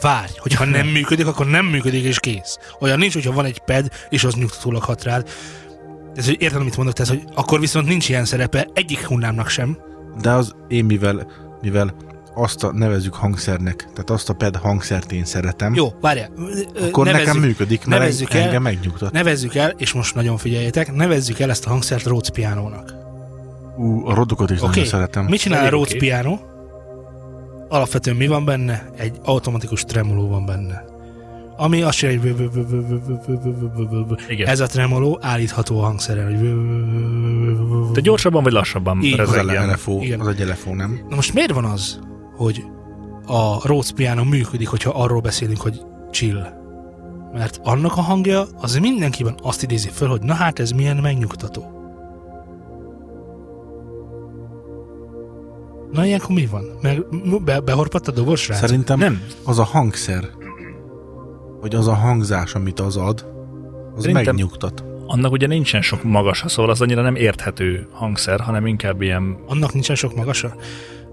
[0.00, 2.58] várj, hogyha nem működik, akkor nem működik, és kész.
[2.80, 5.28] Olyan nincs, hogyha van egy ped, és az nyugtatólag hat rád.
[6.16, 9.78] Ez, hogy érted, amit mondok, tehát, hogy akkor viszont nincs ilyen szerepe egyik hullámnak sem.
[10.20, 11.26] De az én mivel,
[11.62, 11.94] mivel
[12.34, 16.30] azt a nevezük hangszernek, tehát azt a ped hangszert én szeretem, Jó, várjál.
[16.88, 19.12] akkor nevezzük- nekem működik, mert nevezzük engem el- megnyugtat.
[19.12, 22.94] Nevezzük el, és most nagyon figyeljetek, nevezzük el ezt a hangszert Rhodes pianónak.
[23.76, 25.24] Ú, a rodokat is Oké, nagyon szeretem.
[25.24, 25.98] mit csinál a Rhodes oké.
[25.98, 26.38] piano?
[27.68, 28.90] Alapvetően mi van benne?
[28.96, 30.84] Egy automatikus tremoló van benne
[31.56, 32.20] ami azt csinálja,
[34.26, 39.70] hogy ez a tremoló állítható hangszerrel, hogy Te gyorsabban vagy lassabban Így, az, rezegjen.
[39.70, 40.20] LFO, Igen.
[40.20, 41.00] az egy LFO, nem?
[41.08, 41.98] Na most miért van az,
[42.36, 42.64] hogy
[43.26, 46.46] a Rhodes piano működik, hogyha arról beszélünk, hogy chill?
[47.32, 51.76] Mert annak a hangja az mindenkiben azt idézi föl, hogy na hát ez milyen megnyugtató.
[55.92, 56.64] Na ilyenkor mi van?
[56.82, 57.04] Meg
[57.44, 58.54] be, behorpadt a dobosra?
[58.54, 59.22] Szerintem nem.
[59.44, 60.24] az a hangszer
[61.60, 63.26] vagy az a hangzás, amit az ad,
[63.94, 64.84] az Szerintem- megnyugtat.
[65.06, 69.36] Annak ugye nincsen sok magasa, szóval az annyira nem érthető hangszer, hanem inkább ilyen...
[69.46, 70.54] Annak nincsen sok magasa.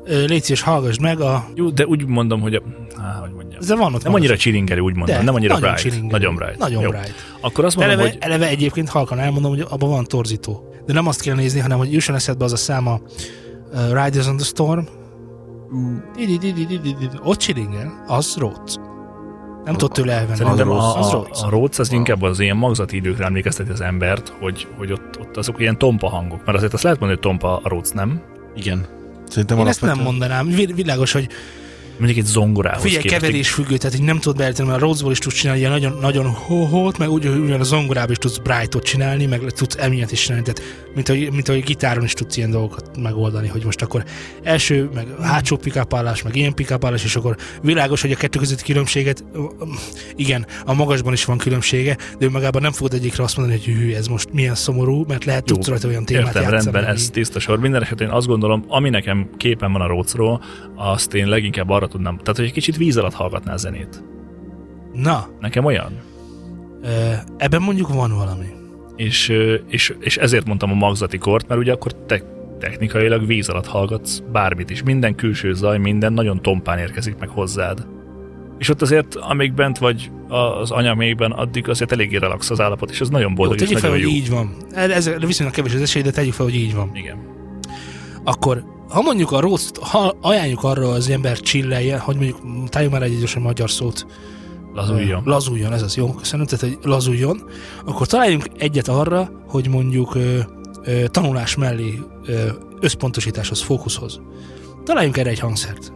[0.05, 1.45] Légy szíves, hallgass meg a...
[1.55, 2.61] Jó, de úgy mondom, hogy a...
[3.01, 3.61] Há, hogy mondjam.
[3.67, 5.89] De van ott Nem annyira csilingelő, úgy mondom, De, nem annyira nagyon bright.
[5.89, 6.11] csilingelő.
[6.11, 6.57] Nagyon bright.
[6.57, 6.89] Nagyon Jó.
[6.89, 7.13] bright.
[7.41, 10.73] Akkor azt mondom, eleve, hogy eleve egyébként halkan elmondom, hogy abban van torzító.
[10.85, 12.99] De nem azt kell nézni, hanem hogy jusson eszedbe az a száma
[13.73, 14.83] uh, Riders on the Storm.
[17.23, 18.75] Ott csilingel, az Rhodes.
[19.65, 20.37] Nem tudod tőle elvenni.
[20.37, 24.33] Szerintem Az a, a, a Rhodes az inkább az ilyen magzati időkre emlékezteti az embert,
[24.39, 26.45] hogy, hogy ott, ott azok ilyen tompa hangok.
[26.45, 28.21] Mert azért azt lehet mondani, hogy tompa a Rhodes, nem?
[28.55, 28.85] Igen.
[29.27, 30.47] Szerintem Én ezt nem mondanám.
[30.47, 31.27] Vi- Világos, hogy
[31.97, 33.21] Mondjuk egy zongorához figyelj, képest.
[33.21, 35.97] keverés függő, tehát így nem tudod beállítani, mert a Rhodesból is tudsz csinálni ilyen nagyon,
[36.01, 40.21] nagyon hóhót, meg úgy, ugyan a zongorából is tudsz brightot csinálni, meg tudsz emiatt is
[40.21, 40.61] csinálni, tehát
[40.95, 44.03] mint ahogy, mint ahogy gitáron is tudsz ilyen dolgokat megoldani, hogy most akkor
[44.43, 49.23] első, meg hátsó pikapálás, meg ilyen pikapálás, és akkor világos, hogy a kettő közötti különbséget,
[50.15, 53.93] igen, a magasban is van különbsége, de önmagában nem fogod egyikre azt mondani, hogy hű,
[53.93, 56.61] ez most milyen szomorú, mert lehet tudsz rajta olyan témát Értem, játszani.
[56.63, 57.59] rendben, ami- ez tiszta sor.
[57.59, 60.43] Minden esetben én azt gondolom, ami nekem képen van a Rhodesról,
[60.75, 62.17] azt én leginkább arra tudnám.
[62.17, 64.03] Tehát, hogy egy kicsit víz alatt hallgatná a zenét.
[64.93, 65.91] Na, Nekem olyan.
[67.37, 68.45] ebben mondjuk van valami.
[68.95, 69.33] És,
[69.67, 72.21] és, és ezért mondtam a magzati kort, mert ugye akkor te
[72.59, 74.83] technikailag víz alatt hallgatsz bármit is.
[74.83, 77.87] Minden külső zaj, minden nagyon tompán érkezik meg hozzád.
[78.57, 83.01] És ott azért, amíg bent vagy az anyamékben, addig azért eléggé relax az állapot, és
[83.01, 84.13] ez nagyon Jó, boldog és tegyük fel, nagyon jó.
[84.15, 84.55] így van.
[84.73, 86.91] Ez viszonylag kevés az esély, de tegyük fel, hogy így van.
[86.93, 87.32] Igen.
[88.23, 93.09] Akkor, ha mondjuk a rossz, ha ajánljuk arra az ember csilleljen, hogy mondjuk találjunk már
[93.09, 94.05] egy gyorsan magyar szót.
[94.73, 95.21] Lazuljon.
[95.25, 97.43] Lazuljon, ez az jó, köszönöm, tehát hogy lazuljon.
[97.85, 100.39] Akkor találjunk egyet arra, hogy mondjuk ö,
[100.83, 102.47] ö, tanulás mellé ö,
[102.79, 104.21] összpontosításhoz, fókuszhoz.
[104.83, 105.91] Találjunk erre egy hangszert.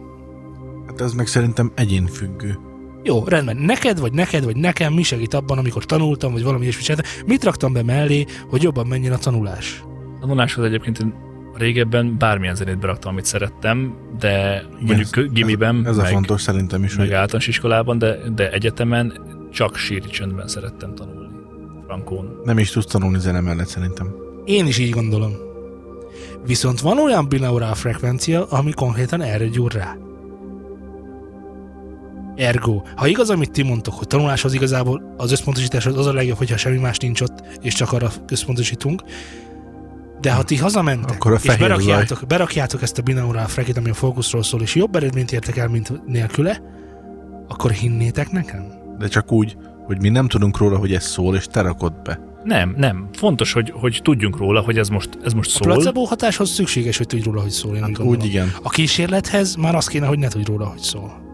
[0.86, 2.58] Hát ez meg szerintem egyénfüggő.
[3.02, 3.56] Jó, rendben.
[3.56, 7.10] Neked, vagy neked, vagy nekem mi segít abban, amikor tanultam, vagy valami ilyesmit csináltam?
[7.26, 9.82] Mit raktam be mellé, hogy jobban menjen a tanulás?
[10.20, 11.14] Tanuláshoz egyébként én
[11.58, 16.96] régebben bármilyen zenét beraktam, amit szerettem, de mondjuk gimiben, Ez a meg, fontos szerintem is,
[16.96, 19.12] meg hogy általános iskolában, de, de egyetemen
[19.52, 21.26] csak síri csöndben szerettem tanulni.
[21.86, 22.40] Frankón.
[22.44, 24.14] nem is tudsz tanulni zene mellett szerintem.
[24.44, 25.32] Én is így gondolom.
[26.46, 29.96] Viszont van olyan binaurál frekvencia, ami konkrétan erre gyúr rá.
[32.36, 36.56] Ergo, ha igaz, amit ti mondtok, hogy tanuláshoz igazából az összpontosításhoz az a legjobb, hogyha
[36.56, 39.02] semmi más nincs ott, és csak arra összpontosítunk,
[40.20, 43.94] de ha ti hazamentek, Akkor a és berakjátok, berakjátok ezt a binaurál frekit, ami a
[43.94, 46.60] fókuszról szól, és jobb eredményt értek el, mint nélküle,
[47.48, 48.66] akkor hinnétek nekem?
[48.98, 52.20] De csak úgy, hogy mi nem tudunk róla, hogy ez szól, és te rakod be.
[52.44, 53.08] Nem, nem.
[53.12, 55.72] Fontos, hogy, hogy tudjunk róla, hogy ez most, ez most A szól.
[55.72, 57.76] placebo hatáshoz szükséges, hogy tudj róla, hogy szól.
[57.76, 58.20] Én úgy gondolom.
[58.20, 58.52] Úgy igen.
[58.62, 61.27] A kísérlethez már az kéne, hogy ne tudj róla, hogy szól.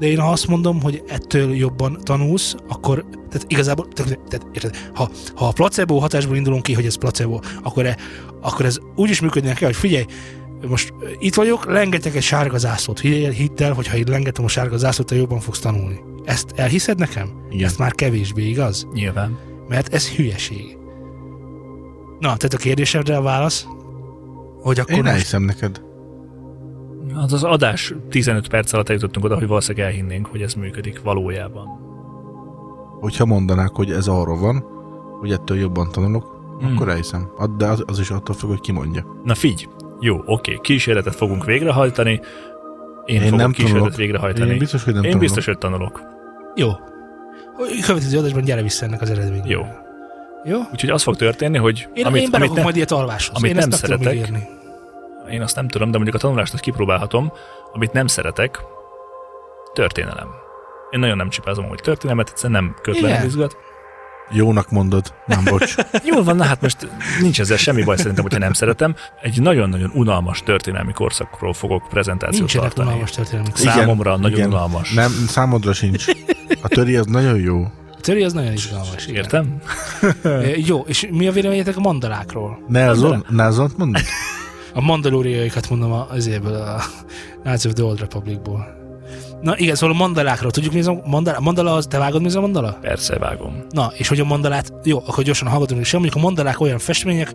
[0.00, 4.76] De én ha azt mondom, hogy ettől jobban tanulsz, akkor, tehát igazából, tehát, tehát, érted,
[4.94, 7.96] ha, ha a placebo hatásból indulunk ki, hogy ez placebo, akkor, e,
[8.40, 10.04] akkor ez úgy is működnie kell, hogy figyelj,
[10.68, 13.00] most ö, itt vagyok, lengetek egy sárga zászlót.
[13.00, 16.00] Hidd el, hogy ha én lengetem a sárga zászlót, te jobban fogsz tanulni.
[16.24, 17.46] Ezt elhiszed nekem?
[17.50, 17.66] Igen.
[17.66, 18.86] Ezt már kevésbé igaz?
[18.92, 19.38] Nyilván.
[19.68, 20.76] Mert ez hülyeség.
[22.18, 23.66] Na, tehát a kérdésedre a válasz,
[24.62, 25.80] hogy akkor Én most elhiszem neked.
[27.14, 31.66] Az az adás 15 perc alatt eljutottunk oda, hogy valószínűleg elhinnénk, hogy ez működik valójában.
[33.00, 34.64] Hogyha mondanák, hogy ez arról van,
[35.20, 36.72] hogy ettől jobban tanulok, Hmm.
[36.74, 37.30] akkor elhiszem.
[37.38, 39.06] Ad- De az, az is attól függ, hogy ki mondja.
[39.24, 39.68] Na figy,
[40.00, 42.10] jó, oké, kísérletet fogunk végrehajtani.
[42.10, 42.20] Én,
[43.16, 43.96] Én fogok nem kísérletet tanulok.
[43.96, 44.50] végrehajtani.
[44.52, 45.26] Én biztos, hogy nem én tanulok.
[45.28, 46.02] biztos, hogy tanulok.
[46.54, 46.68] Jó.
[47.86, 49.48] Következő adásban gyere vissza ennek az eredményre.
[49.48, 49.62] Jó.
[50.44, 50.58] Jó?
[50.72, 53.36] Úgyhogy az fog történni, hogy Én, amit, én amit, ne, majd ilyet alváshoz.
[53.36, 54.42] amit én nem szeretek, ígérni.
[55.30, 57.32] Én azt nem tudom, de mondjuk a tanulást azt kipróbálhatom,
[57.72, 58.60] amit nem szeretek,
[59.72, 60.28] történelem.
[60.90, 63.24] Én nagyon nem csipázom hogy történelmet, egyszerűen nem köt le, Igen.
[63.24, 63.56] izgat.
[64.32, 65.14] Jónak mondod.
[65.26, 65.74] Nem, bocs.
[66.12, 66.88] Jól van, na hát most
[67.20, 68.94] nincs ezzel semmi baj szerintem, hogyha nem szeretem.
[69.22, 72.88] Egy nagyon-nagyon unalmas történelmi korszakról fogok prezentációt Nincsenek tartani.
[72.88, 73.72] unalmas történelmi Igen.
[73.72, 74.92] Számomra nagyon unalmas.
[74.92, 76.04] Nem, számodra sincs.
[76.62, 77.62] A töri az nagyon jó.
[77.96, 79.06] A töri az nagyon izgalmas.
[79.06, 79.22] igen.
[79.22, 79.56] Értem?
[80.22, 82.64] E, Jó, és mi a véleményetek a mandalákról?
[82.68, 84.02] Nelson, Nelson mondod?
[84.74, 86.80] A mandalóriaikat mondom a- azért a
[87.42, 88.78] Knights of the Old Republicból.
[89.40, 90.50] Na igen, szóval a mandalákról.
[90.50, 91.40] Tudjuk, mi ez a mandala?
[91.40, 92.78] Mandala az, te vágod, mi ez a mandala?
[92.80, 93.64] Persze, vágom.
[93.70, 95.92] Na, és hogy a mandalát, jó, akkor gyorsan hallgatunk is.
[95.92, 97.32] Mondjuk a mandalák olyan festmények,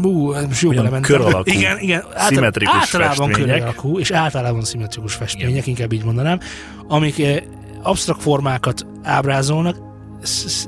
[0.00, 1.02] Bú, most Olyan belementem.
[1.18, 2.04] kör alakú, Igen, igen.
[2.16, 3.62] szimmetrikus általában kör festmények.
[3.62, 6.40] alakú, és általában szimmetrikus festmények, inkább így mondanám,
[6.88, 7.36] amik eh,
[7.82, 9.76] absztrakt formákat ábrázolnak.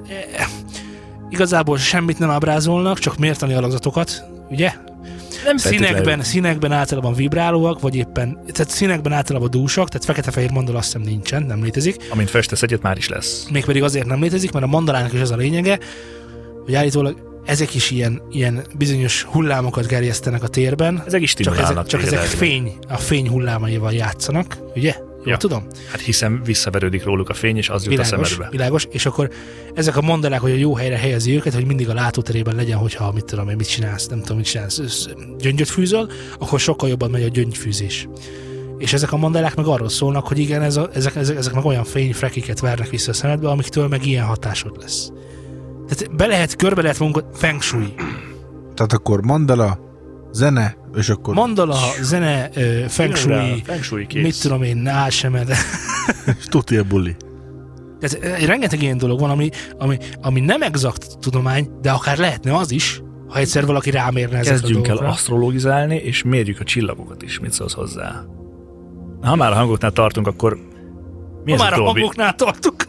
[0.09, 0.47] Eh,
[1.29, 4.73] Igazából semmit nem ábrázolnak, csak mértani alakzatokat, ugye?
[5.45, 10.93] Nem Színekben, színekben általában vibrálóak, vagy éppen, tehát színekben általában dúsak, tehát fekete-fehér mandala azt
[10.93, 11.97] hiszem nincsen, nem létezik.
[12.11, 13.47] Amint festesz egyet, már is lesz.
[13.51, 15.79] Mégpedig azért nem létezik, mert a mandalának is az a lényege,
[16.65, 21.87] hogy állítólag ezek is ilyen, ilyen bizonyos hullámokat gerjesztenek a térben, Ezek is csak, ezek,
[21.87, 24.97] csak ezek fény, a fény hullámaival játszanak, ugye?
[25.25, 25.37] Ja.
[25.37, 25.67] tudom?
[25.91, 28.49] Hát hiszen visszaverődik róluk a fény, és az jut a Világos, szemedbe.
[28.51, 29.31] világos, és akkor
[29.75, 33.13] ezek a mandalák, hogy a jó helyre helyezi őket, hogy mindig a látóterében legyen, hogyha
[33.13, 35.09] mit tudom én, mit csinálsz, nem tudom, mit csinálsz,
[35.39, 36.09] gyöngyöt fűzöl,
[36.39, 38.09] akkor sokkal jobban megy a gyöngyfűzés.
[38.79, 41.65] és ezek a mandalák meg arról szólnak, hogy igen, ez a, ezek, ezek, ezek meg
[41.65, 45.11] olyan fényfrekiket vernek vissza a szemedbe, amiktől meg ilyen hatásod lesz.
[45.89, 47.95] Tehát be lehet, körbe lehet munkat, feng shui.
[48.75, 49.84] Tehát akkor mandala,
[50.35, 54.23] zene, és akkor Mandala, zene, ö, feng shui, Feng shui kész.
[54.23, 55.49] mit tudom én, álsemed.
[56.39, 57.17] és tuti a buli.
[58.01, 62.71] Tehát rengeteg ilyen dolog van, ami, ami, ami nem exakt tudomány, de akár lehetne az
[62.71, 67.39] is, ha egyszer valaki rámérne ezekre Kezdjünk a el asztrologizálni, és mérjük a csillagokat is.
[67.39, 68.25] Mit szólsz hozzá?
[69.23, 70.59] Ha már a hangoknál tartunk, akkor
[71.45, 72.87] mi Ha ez, már a a hangoknál tartunk.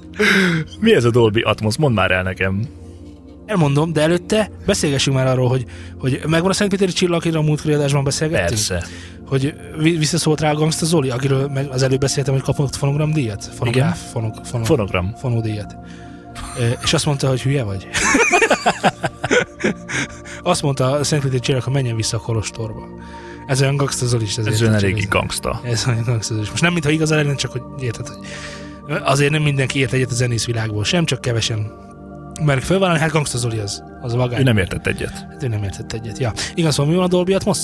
[0.80, 1.76] mi ez a Dolby Atmos?
[1.76, 2.66] Mondd már el nekem.
[3.52, 5.64] Elmondom, de előtte beszélgessünk már arról, hogy,
[5.98, 8.48] hogy megvan a Szentpéteri csillag, akiről a múltkori adásban beszélgettünk?
[8.48, 8.84] Persze.
[9.26, 13.12] Hogy vi- visszaszólt rá a Gangsta Zoli, akiről meg az előbb beszéltem, hogy kapott fonogram
[13.12, 13.50] díjat?
[13.58, 15.14] Fonográf, fonog, fonog, Fonogram.
[15.14, 15.76] fonódíjat.
[16.82, 17.86] És azt mondta, hogy hülye vagy.
[20.52, 22.82] azt mondta a Szentpéteri csillag, hogy menjen vissza a Kolostorba.
[23.46, 24.38] Ez olyan Gangsta Zoli is.
[24.38, 25.60] Ez olyan eléggé gangsta.
[25.64, 26.46] Ez olyan Gangsta Zoli.
[26.50, 28.18] Most nem mintha igaz lenne, csak hogy érted, hogy
[29.04, 31.90] azért nem mindenki ért egyet a zenész világból sem, csak kevesen
[32.40, 34.40] mert fölvállalni, hát Gangsta Zoli az, az a vagány.
[34.40, 35.26] Ő nem értett egyet.
[35.30, 36.18] Hát ő nem értett egyet.
[36.18, 36.32] Ja.
[36.54, 37.58] Igen, szóval mi van a Dolby atmos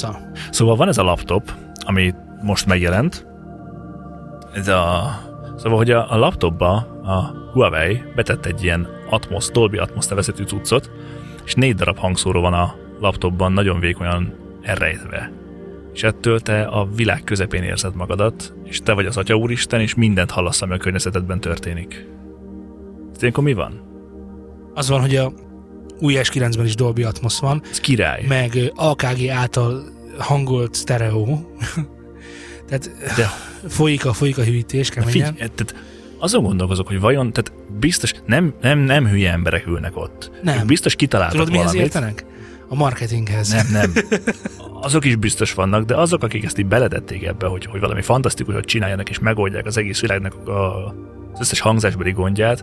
[0.51, 1.53] Szóval van ez a laptop,
[1.87, 3.27] ami most megjelent.
[4.55, 5.11] Ez a...
[5.57, 10.91] Szóval, hogy a, a laptopba a Huawei betett egy ilyen Atmos, Dolby Atmos nevezetű cuccot,
[11.45, 15.33] és négy darab hangszóró van a laptopban, nagyon vékonyan elrejtve.
[15.93, 19.95] És ettől te a világ közepén érzed magadat, és te vagy az Atya Úristen, és
[19.95, 22.07] mindent hallasz, ami a környezetedben történik.
[23.21, 23.88] Ilyenkor mi van?
[24.79, 25.33] Az van, hogy a
[26.01, 28.25] új S9-ben is Dolby Atmos van, Ez király.
[28.29, 29.83] meg AKG által
[30.19, 31.25] hangolt stereo.
[32.69, 33.31] Tehát De
[33.69, 35.13] folyik a, folyik a hűítés keményen.
[35.13, 35.75] figyelj, tehát
[36.19, 40.31] azon gondolkozok, hogy vajon, tehát biztos, nem, nem, nem hülye emberek ülnek ott.
[40.43, 40.59] Nem.
[40.59, 41.87] Ők biztos kitaláltak Tudod, mihez valamit.
[41.87, 42.25] értenek?
[42.69, 43.49] A marketinghez.
[43.53, 43.93] Nem, nem.
[44.81, 48.65] Azok is biztos vannak, de azok, akik ezt így beledették ebbe, hogy, hogy valami fantasztikusat
[48.65, 50.87] csináljanak és megoldják az egész világnak a,
[51.33, 52.63] az összes hangzásbeli gondját,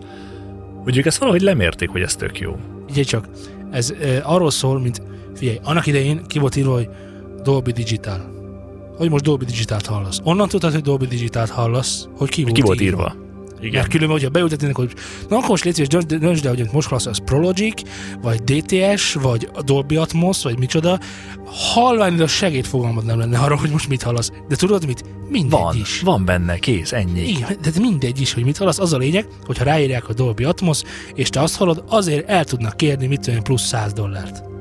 [0.85, 2.55] hogy ők ezt valahogy lemérték, hogy ez tök jó.
[2.89, 3.27] Ugye csak,
[3.71, 5.01] ez ö, arról szól, mint,
[5.35, 6.89] figyelj, annak idején ki volt írva, hogy
[7.43, 8.33] Dolby Digital.
[8.97, 10.19] Hogy most Dolby Digitalt hallasz.
[10.23, 13.15] Onnan tudtad, hogy Dolby Digitalt hallasz, hogy ki volt, Ki volt írva?
[13.59, 13.73] Igen.
[13.73, 14.93] Mert különben, hogyha beültetnének, hogy
[15.29, 17.81] na akkor most légy szíves, döntsd, döntsd el, hogy most hallasz, az Prologic,
[18.21, 20.99] vagy DTS, vagy Dolby Atmos, vagy micsoda,
[22.19, 24.31] a segédfogalmad nem lenne arra, hogy most mit hallasz.
[24.47, 25.03] De tudod mit?
[25.29, 26.01] Mindegy Van, is.
[26.01, 27.27] van benne, kész, ennyi.
[27.27, 30.81] Igen, de mindegy is, hogy mit hallasz, az a lényeg, hogyha ráírják a Dolby Atmos,
[31.13, 34.54] és te azt hallod, azért el tudnak kérni, mit én, plusz 100 dollárt.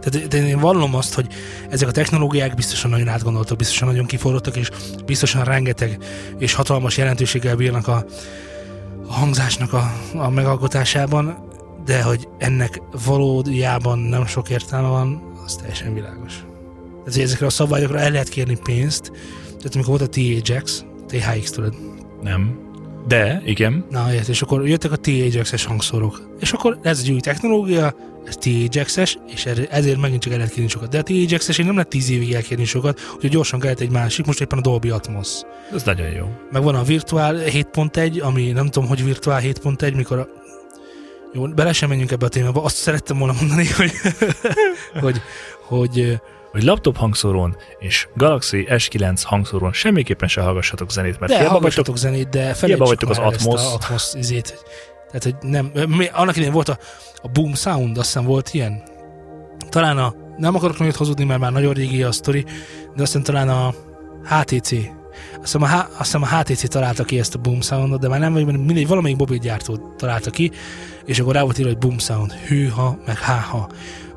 [0.00, 1.26] Tehát én vallom azt, hogy
[1.70, 4.70] ezek a technológiák biztosan nagyon átgondoltak, biztosan nagyon kiforrottak, és
[5.06, 5.98] biztosan rengeteg
[6.38, 8.04] és hatalmas jelentőséggel bírnak a,
[9.06, 11.44] a hangzásnak a, a megalkotásában,
[11.84, 16.44] de hogy ennek valójában nem sok értelme van, az teljesen világos.
[17.04, 19.12] Tehát, ezekre a szabályokra el lehet kérni pénzt,
[19.44, 21.74] tehát amikor volt a THX, THX tudod,
[22.22, 22.64] Nem.
[23.06, 26.30] De, igen, Na, és akkor jöttek a THX-es hangszórok.
[26.40, 27.94] És akkor ez egy új technológia,
[28.26, 30.88] ez THX-es, és ezért megint csak el lehet kérni sokat.
[30.88, 34.40] De a THX-es nem lehet 10 évig elkérni sokat, úgyhogy gyorsan kellett egy másik, most
[34.40, 35.28] éppen a Dolby Atmos.
[35.74, 36.30] ez nagyon jó.
[36.50, 40.28] Meg van a Virtual 7.1, ami nem tudom, hogy Virtual 7.1, mikor a...
[41.32, 43.92] Jó, bele sem menjünk ebbe a témába, azt szerettem volna mondani, hogy,
[45.00, 45.20] hogy,
[45.66, 51.60] hogy hogy laptop hangszórón és Galaxy S9 hangszórón semmiképpen se hallgassatok zenét, mert de hiába
[51.60, 53.60] vagytok, zenét, de felejtsük vagytok az Atmos.
[53.60, 54.64] a Atmos izét.
[55.06, 55.72] Tehát, hogy nem,
[56.12, 56.78] annak idején volt a,
[57.22, 58.82] a Boom Sound, azt hiszem volt ilyen.
[59.68, 62.44] Talán a, nem akarok nagyot hazudni, mert már nagyon régi a sztori,
[62.94, 63.74] de azt hiszem talán a
[64.24, 64.72] HTC.
[65.32, 68.08] Azt hiszem a, H, azt hiszem a HTC találta ki ezt a Boom Soundot, de
[68.08, 70.50] már nem vagyok, mindegy, valamelyik mobilgyártó találta ki,
[71.04, 73.68] és akkor rá volt írva, hogy Boom Sound, hűha, meg háha.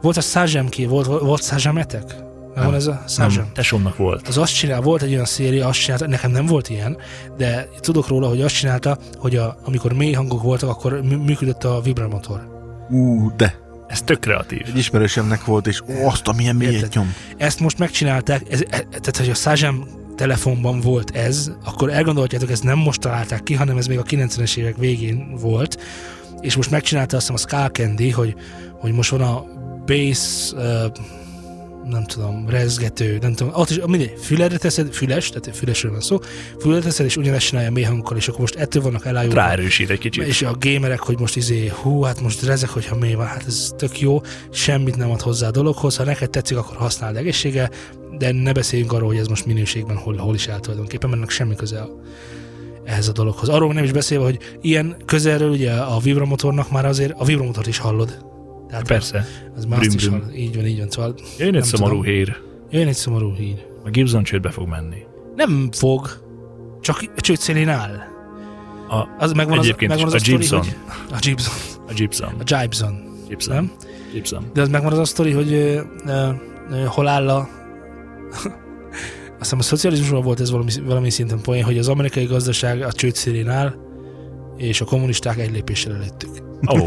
[0.02, 2.28] Volt a Sajam ki, volt, volt Sajametek?
[2.59, 2.67] Nem.
[2.67, 4.27] Van ez a nem, tesómnak volt.
[4.27, 6.97] az azt csinál, volt egy olyan széria, azt csinálta, nekem nem volt ilyen,
[7.37, 11.63] de tudok róla, hogy azt csinálta, hogy a, amikor mély hangok voltak, akkor mű- működött
[11.63, 12.47] a vibramotor.
[12.89, 13.67] Ú, de.
[13.87, 14.61] Ez tök kreatív.
[14.65, 17.13] Egy ismerősemnek volt, és ó, azt a milyen mélyet nyom.
[17.37, 22.63] Ezt most megcsinálták, ez, e, tehát hogy a Sajam telefonban volt ez, akkor elgondolhatjátok, ezt
[22.63, 25.77] nem most találták ki, hanem ez még a 90-es évek végén volt,
[26.41, 28.35] és most megcsinálta azt hiszem a Skull Candy, hogy,
[28.79, 29.45] hogy most van a
[29.85, 30.85] bass, uh,
[31.83, 36.19] nem tudom, rezgető, nem tudom, ott is mindegy, füledre teszed, füles, tehát fülesről van szó,
[36.59, 39.35] füledre teszed, és ugyanezt csinálja mély hangokkal, és akkor most ettől vannak elájulva.
[39.35, 40.23] Ráerősít egy kicsit.
[40.23, 43.71] És a gamerek, hogy most izé, hú, hát most rezek, hogyha mély van, hát ez
[43.77, 47.69] tök jó, semmit nem ad hozzá a dologhoz, ha neked tetszik, akkor használd egészséggel,
[48.17, 51.33] de ne beszéljünk arról, hogy ez most minőségben hol, hol is áll tulajdonképpen, mert ennek
[51.33, 51.89] semmi köze a,
[52.83, 53.49] ehhez a dologhoz.
[53.49, 57.77] Arról nem is beszélve, hogy ilyen közelről ugye a vibramotornak már azért a vibramotort is
[57.77, 58.27] hallod.
[58.69, 59.25] Tehát Persze.
[59.55, 60.10] az már azt is.
[60.36, 60.89] Így van, így van.
[60.89, 62.12] Szóval Jön egy szomorú tudom.
[62.13, 62.36] hír.
[62.69, 63.65] jön egy szomorú hír.
[63.86, 64.97] A Gibson csődbe fog menni.
[65.36, 66.10] Nem fog,
[66.82, 67.95] csak a csőd szélén áll.
[68.89, 70.60] A, Az megvan Egyébként az, megvan az a sztori, Gibson.
[70.60, 70.75] hogy-
[71.12, 71.53] A Gibson.
[71.88, 72.34] a Gibson.
[72.39, 73.03] A Gibson.
[73.27, 73.55] Gibson.
[73.55, 73.71] Nem?
[74.13, 74.45] Gibson.
[74.53, 76.29] De az megvan az a sztori, hogy ö, ö,
[76.71, 77.49] ö, hol áll a...
[79.39, 82.91] Azt hiszem a szocializmusban volt ez valami, valami szinten poén, hogy az amerikai gazdaság a
[82.91, 83.73] csőd szélén áll,
[84.58, 86.29] és a kommunisták egy lépéssel előttük.
[86.67, 86.77] Ó.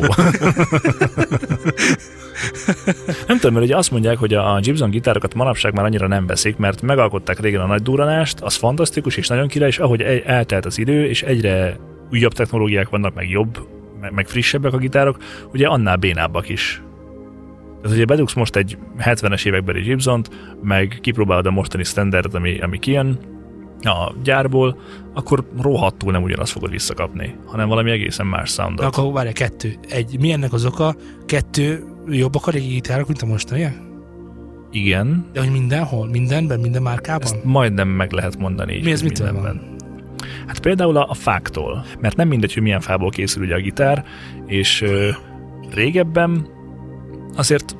[3.27, 6.57] nem tudom, mert ugye azt mondják, hogy a Gibson gitárokat manapság már annyira nem veszik,
[6.57, 10.67] mert megalkották régen a nagy duranást, az fantasztikus és nagyon király, és ahogy el- eltelt
[10.67, 11.77] az idő, és egyre
[12.11, 13.69] újabb technológiák vannak, meg jobb,
[14.01, 15.17] meg, meg frissebbek a gitárok,
[15.53, 16.83] ugye annál bénábbak is.
[17.83, 20.31] Tehát, ugye bedugsz most egy 70-es évekbeli Gibson-t,
[20.63, 23.32] meg kipróbálod a mostani standard, ami, ami kijön
[23.91, 24.81] a gyárból,
[25.15, 28.85] akkor rohadtul nem ugyanazt fogod visszakapni, hanem valami egészen más De soundot.
[28.97, 29.75] akkor várj, kettő.
[29.89, 30.95] Egy, mi ennek az oka?
[31.27, 33.73] Kettő, jobbak a régi gitárok, mint a mostaniak?
[34.71, 37.23] Igen, De hogy mindenhol, mindenben, minden márkában?
[37.23, 38.85] Ezt majdnem meg lehet mondani így.
[38.85, 39.71] Mi ez mitől van?
[40.47, 41.85] Hát például a, a fáktól.
[42.01, 44.05] Mert nem mindegy, hogy milyen fából készül ugye a gitár,
[44.47, 45.09] és ö,
[45.75, 46.47] régebben
[47.37, 47.77] azért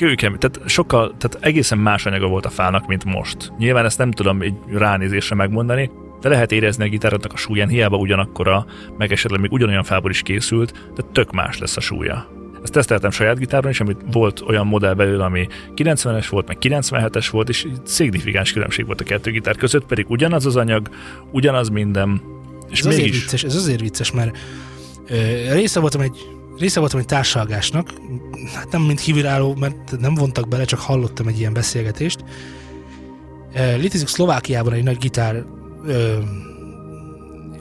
[0.00, 3.52] kőkemény, tehát sokkal, tehát egészen más anyaga volt a fának, mint most.
[3.58, 7.96] Nyilván ezt nem tudom egy ránézésre megmondani, de lehet érezni a gitárodnak a súlyán, hiába
[7.96, 8.66] ugyanakkora,
[8.98, 12.28] meg esetleg még ugyanolyan fából is készült, de tök más lesz a súlya.
[12.62, 17.28] Ezt teszteltem saját gitáron is, amit volt olyan modell belőle, ami 90-es volt, meg 97-es
[17.30, 20.88] volt, és szignifikáns különbség volt a kettő gitár között, pedig ugyanaz az anyag,
[21.32, 22.22] ugyanaz minden,
[22.70, 24.38] és Ez azért, mégis vicces, ez azért vicces, mert
[25.08, 25.14] ö,
[25.52, 27.92] része voltam egy része voltam egy társalgásnak,
[28.54, 32.24] hát nem mint kívülálló, mert nem vontak bele, csak hallottam egy ilyen beszélgetést.
[33.54, 35.44] Ö, Létezik Szlovákiában egy nagy gitár,
[35.86, 36.18] ö,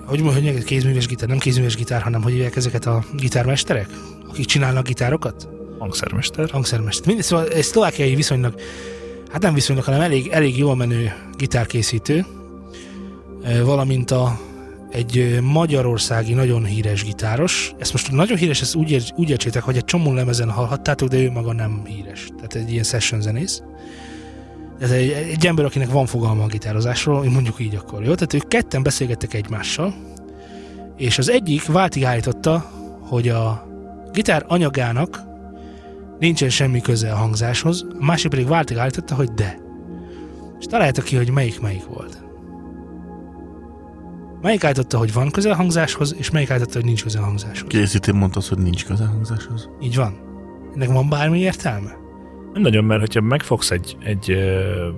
[0.05, 3.89] hogy mondjuk, hogy kézműves gitár, nem kézműves gitár, hanem hogy hívják ezeket a gitármesterek,
[4.29, 5.49] akik csinálnak gitárokat?
[5.79, 6.49] hangszermester.
[6.49, 7.07] hangszermester.
[7.07, 8.53] Mind, szóval egy szlovákiai viszonylag,
[9.31, 12.25] hát nem viszonylag, hanem elég, elég jól menő gitárkészítő,
[13.63, 14.39] valamint a,
[14.91, 17.73] egy magyarországi nagyon híres gitáros.
[17.79, 21.17] Ezt most nagyon híres, ezt úgy, ér, úgy értsétek, hogy egy csomó lemezen hallhattátok, de
[21.17, 22.27] ő maga nem híres.
[22.35, 23.61] Tehát egy ilyen session zenész.
[24.79, 28.13] Ez egy, egy ember, akinek van fogalma a gitározásról, mondjuk így akkor, jó?
[28.13, 29.93] Tehát ők ketten beszélgettek egymással,
[30.97, 32.71] és az egyik váltig állította,
[33.01, 33.67] hogy a
[34.11, 35.23] gitár anyagának
[36.19, 39.59] nincsen semmi köze a hangzáshoz, a másik pedig váltig állította, hogy de.
[40.59, 42.18] És találta ki, hogy melyik melyik volt.
[44.41, 47.69] Melyik állította, hogy van köze a hangzáshoz, és melyik állította, hogy nincs köze a hangzáshoz.
[47.69, 49.69] Készítén mondtad, hogy nincs köze a hangzáshoz.
[49.81, 50.13] Így van.
[50.75, 51.97] Ennek van bármi értelme?
[52.53, 54.89] Nem nagyon, mert hogyha megfogsz egy, egy ö,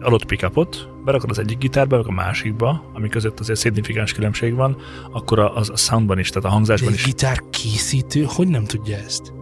[0.00, 4.76] adott pickupot, berakod az egyik gitárba, vagy a másikba, ami között azért szignifikáns különbség van,
[5.10, 8.48] akkor a, az a soundban is, tehát a De hangzásban egy is gitár készítő, hogy
[8.48, 9.32] nem tudja ezt?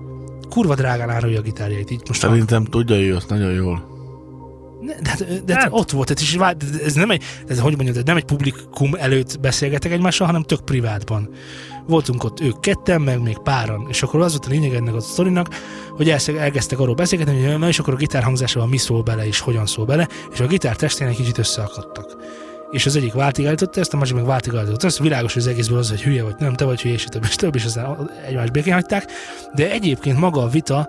[0.49, 3.90] Kurva drágán árulja a gitárjait, így most Szerintem tudja ő azt nagyon jól.
[4.81, 5.63] Ne, de, hát, de hát.
[5.63, 6.37] Hát- ott volt, tehát is,
[6.69, 10.61] de ez nem egy, ez, hogy mondjam, nem egy publikum előtt beszélgetek egymással, hanem tök
[10.61, 11.29] privátban.
[11.87, 15.01] Voltunk ott ők ketten, meg még páran, és akkor az volt a lényeg ennek a
[15.01, 15.49] sztorinak,
[15.91, 19.41] hogy elkezdtek arról beszélgetni, hogy na és akkor a gitár hangzásával mi szól bele, és
[19.41, 22.17] hogyan szól bele, és a gitár testének kicsit összeakadtak.
[22.71, 24.99] És az egyik váltig állította ezt, a másik meg váltig állította ezt.
[24.99, 27.35] Világos, hogy az egészből az, hogy hülye vagy nem, te vagy hülye, és több, és
[27.35, 29.11] több, és aztán egymást békén hagyták.
[29.55, 30.89] De egyébként maga a vita,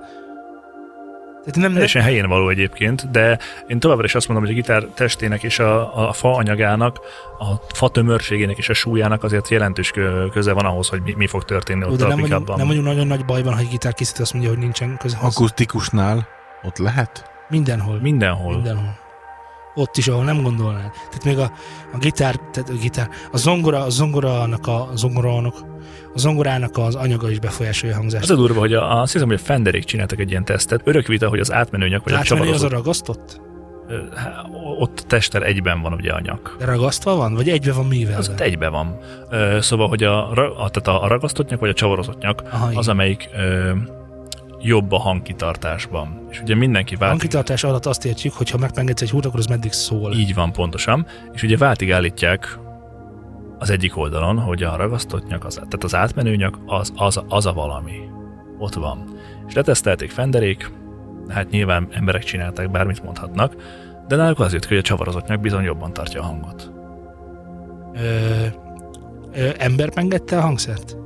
[1.42, 4.58] tehát nem, nem, teljesen helyén való egyébként, de én továbbra is azt mondom, hogy a
[4.58, 7.00] gitár testének és a, a fa anyagának,
[7.40, 11.28] a fa tömörségének és a súlyának azért jelentős kö- köze van ahhoz, hogy mi, mi
[11.28, 12.58] fog történni Ó, ott de a nem vagyunk, pickupban.
[12.58, 15.18] nem vagyunk nagyon nagy bajban, hogy gitárkészítő azt mondja, hogy nincsen köze.
[15.22, 16.28] Akusztikusnál
[16.64, 17.30] ott lehet?
[17.50, 18.00] Mindenhol.
[18.02, 18.54] Mindenhol.
[18.54, 19.00] Mindenhol.
[19.76, 20.92] Ott is, ahol nem gondolnád.
[20.92, 21.52] Tehát még a,
[21.94, 25.54] a gitár, tehát a gitár, a zongora, a zongorának a, a zongorának,
[26.14, 28.24] a zongorának az anyaga is befolyásolja a hangzást.
[28.24, 30.82] Az a durva, hogy a, azt hiszem, hogy a Fenderék csináltak egy ilyen tesztet.
[30.84, 32.72] Örök vita, hogy az átmenő nyak vagy a Átmenő az a csavarozott.
[32.72, 33.42] ragasztott?
[33.88, 34.46] Ö, há,
[34.80, 36.56] Ott testtel egyben van ugye a nyak.
[36.60, 37.34] De ragasztva van?
[37.36, 38.18] Vagy egybe van mivel?
[38.18, 38.98] Az ott egyben van.
[39.60, 40.32] Szóval, hogy a,
[40.64, 43.30] a, tehát a ragasztott nyak vagy a csavarozott nyak Aha, az, amelyik
[44.64, 46.28] jobb a hangkitartásban.
[46.30, 47.10] És ugye mindenki vált.
[47.10, 50.14] hangkitartás alatt azt értjük, hogy ha megpengedsz egy húrt, akkor az meddig szól.
[50.14, 51.06] Így van pontosan.
[51.32, 52.60] És ugye váltig állítják
[53.60, 57.46] az egyik oldalon, hogy a ragasztott nyak, az, tehát az átmenő nyak, az, az, az
[57.46, 58.00] a valami.
[58.58, 59.20] Ott van.
[59.48, 60.72] És letesztelték Fenderék,
[61.28, 63.56] hát nyilván emberek csinálták, bármit mondhatnak,
[64.08, 66.72] de náluk az jött ki, hogy a csavarozott nyak bizony jobban tartja a hangot.
[67.94, 68.46] Ö,
[69.34, 70.98] ö, ember pengette a hangszert?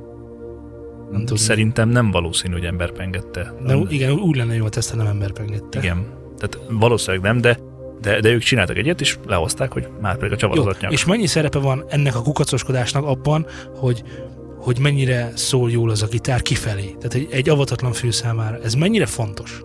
[1.16, 1.44] Nem tudom.
[1.44, 3.54] Szerintem nem valószínű, hogy ember pengette.
[3.66, 5.78] De igen, úgy lenne jó, ha ezt nem ember pengette.
[5.78, 6.06] Igen.
[6.38, 7.58] Tehát valószínűleg nem, de,
[8.00, 10.92] de, de ők csináltak egyet, és lehozták, hogy már pedig a csavarozott nyak.
[10.92, 13.46] és mennyi szerepe van ennek a kukacoskodásnak abban,
[13.76, 14.02] hogy
[14.58, 16.86] hogy mennyire szól jól az a gitár kifelé.
[16.86, 18.58] Tehát egy, egy avatatlan fül számára.
[18.62, 19.62] Ez mennyire fontos?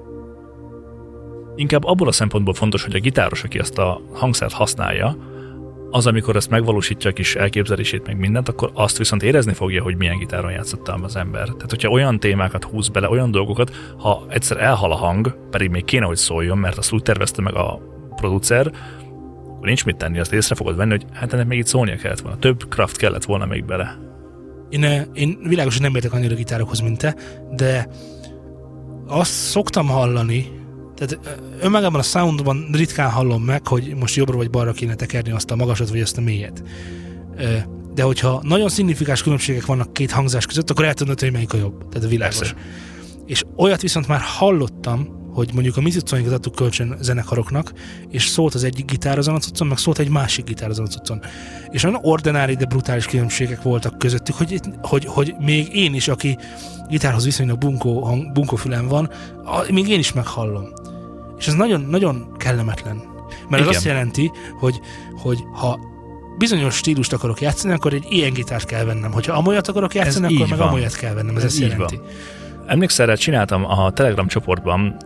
[1.56, 5.18] inkább abból a szempontból fontos, hogy a gitáros, aki ezt a hangszert használja,
[5.92, 9.98] az, amikor ezt megvalósítja a kis elképzelését, meg mindent, akkor azt viszont érezni fogja, hogy
[9.98, 11.44] milyen gitáron játszottam az ember.
[11.44, 15.84] Tehát, hogyha olyan témákat húz bele, olyan dolgokat, ha egyszer elhal a hang, pedig még
[15.84, 17.80] kéne, hogy szóljon, mert azt úgy tervezte meg a
[18.16, 18.72] producer,
[19.62, 22.20] akkor nincs mit tenni, azt észre fogod venni, hogy hát ennek még itt szólnia kellett
[22.20, 22.38] volna.
[22.38, 23.98] Több kraft kellett volna még bele.
[24.70, 27.16] Én, eh, én világos, hogy nem értek annyira gitárokhoz, mint te,
[27.56, 27.88] de
[29.08, 30.61] azt szoktam hallani,
[31.06, 35.32] tehát eh, önmagában a soundban ritkán hallom meg, hogy most jobbra vagy balra kéne tekerni
[35.32, 36.64] azt a magasat vagy azt a mélyet.
[37.94, 41.58] De hogyha nagyon szignifikáns különbségek vannak két hangzás között, akkor el tudod, hogy melyik a
[41.58, 41.90] jobb.
[41.90, 42.38] Tehát a világos.
[42.38, 42.56] Persze.
[43.26, 47.74] És olyat viszont már hallottam, hogy mondjuk a mi cuccainkat adtuk kölcsön zenekaroknak,
[48.10, 50.90] és szólt az egyik gitár azon a cuccon, meg szólt egy másik gitár azon a
[50.90, 51.22] cuccon.
[51.70, 56.38] És olyan ordinári, de brutális különbségek voltak közöttük, hogy, hogy, hogy még én is, aki
[56.90, 59.10] gitárhoz viszonylag bunkó, hang, bunkó fülem van,
[59.44, 60.68] a, még én is meghallom.
[61.42, 62.96] És ez nagyon, nagyon kellemetlen.
[63.50, 63.68] Mert ez Igen.
[63.76, 64.80] azt jelenti, hogy,
[65.18, 65.80] hogy ha
[66.38, 69.12] bizonyos stílust akarok játszani, akkor egy ilyen gitárt kell vennem.
[69.12, 70.68] Hogyha amolyat akarok játszani, Ez akkor meg van.
[70.68, 71.36] amolyat kell vennem.
[71.36, 71.96] Ez, Ez ezt jelenti.
[71.96, 72.06] van.
[72.68, 74.98] Emlékszel, rá, csináltam a Telegram csoportban,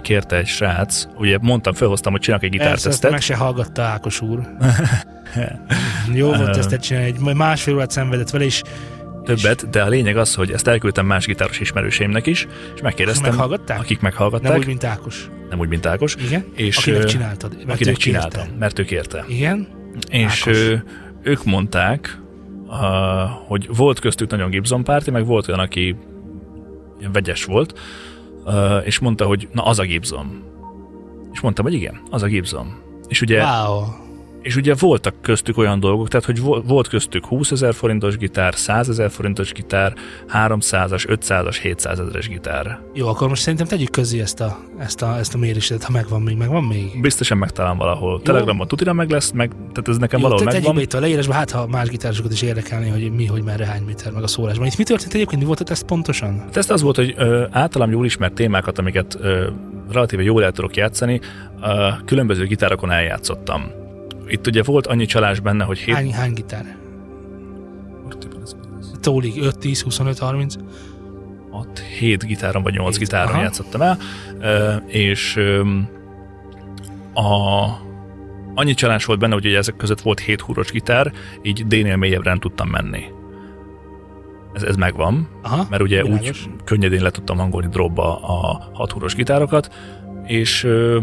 [0.00, 3.10] kérte egy srác, ugye mondtam, felhoztam, hogy csinálok egy Persze, ezt gitártesztet.
[3.10, 4.40] meg se hallgatta Ákos úr.
[6.12, 8.62] Jó volt tesztet csinálni, egy másfél órát szenvedett vele, és
[9.24, 13.78] Többet, de a lényeg az, hogy ezt elküldtem más gitáros ismerőseimnek is, és megkérdeztem, meghallgatták?
[13.80, 15.28] akik meghallgatták, nem úgy, mint Ákos.
[15.50, 16.44] nem úgy, mint Ákos, Igen?
[16.54, 17.56] És, Akinek csináltad.
[17.56, 18.58] mert akinek csináltam, kérte.
[18.58, 19.24] mert ő kérte.
[19.28, 19.68] Igen?
[20.10, 20.68] És Ákos.
[21.22, 22.18] ők mondták,
[23.46, 25.96] hogy volt köztük nagyon Gibson párti, meg volt olyan, aki
[27.12, 27.78] vegyes volt,
[28.84, 30.42] és mondta, hogy na az a Gibson.
[31.32, 32.74] És mondtam, hogy igen, az a Gibson.
[33.08, 33.84] És ugye, Wow.
[34.42, 38.54] És ugye voltak köztük olyan dolgok, tehát hogy vo- volt köztük 20 ezer forintos gitár,
[38.54, 39.94] 100 ezer forintos gitár,
[40.32, 42.78] 300-as, 500-as, 700 ezeres gitár.
[42.94, 46.22] Jó, akkor most szerintem tegyük közé ezt a, ezt a, ezt a mérésedet, ha megvan
[46.22, 47.00] még, megvan még.
[47.00, 48.22] Biztosan megtalálom valahol.
[48.22, 50.80] Telegramon tutira meg lesz, meg, tehát ez nekem Jó, valahol te megvan.
[50.80, 54.12] itt a leírásba, hát ha más gitárosokat is érdekelni, hogy mi, hogy merre, hány méter,
[54.12, 54.66] meg a szólásban.
[54.66, 56.44] Itt mi történt egyébként, mi volt a teszt pontosan?
[56.46, 59.48] A teszt az volt, hogy ö, általam jól ismert témákat, amiket ö,
[59.90, 61.20] relatíve jól el tudok játszani,
[61.62, 63.80] ö, különböző gitárokon eljátszottam.
[64.32, 65.94] Itt ugye volt annyi csalás benne, hogy hét...
[65.94, 66.76] Hány, hány gitár?
[69.00, 70.54] Tólig 5, 10, 25, 30?
[71.50, 73.42] 6, 7 gitáron vagy 8 Hét, gitáron aha.
[73.42, 73.98] játszottam el,
[74.86, 75.36] és
[77.14, 77.64] a,
[78.54, 81.12] annyi csalás volt benne, hogy ugye ezek között volt 7 húros gitár,
[81.42, 83.04] így D-nél mélyebbre tudtam menni.
[84.54, 86.46] Ez, ez megvan, Aha, mert ugye világos.
[86.46, 89.74] úgy könnyedén le tudtam hangolni dropba a 6 húros gitárokat,
[90.26, 91.00] és ö,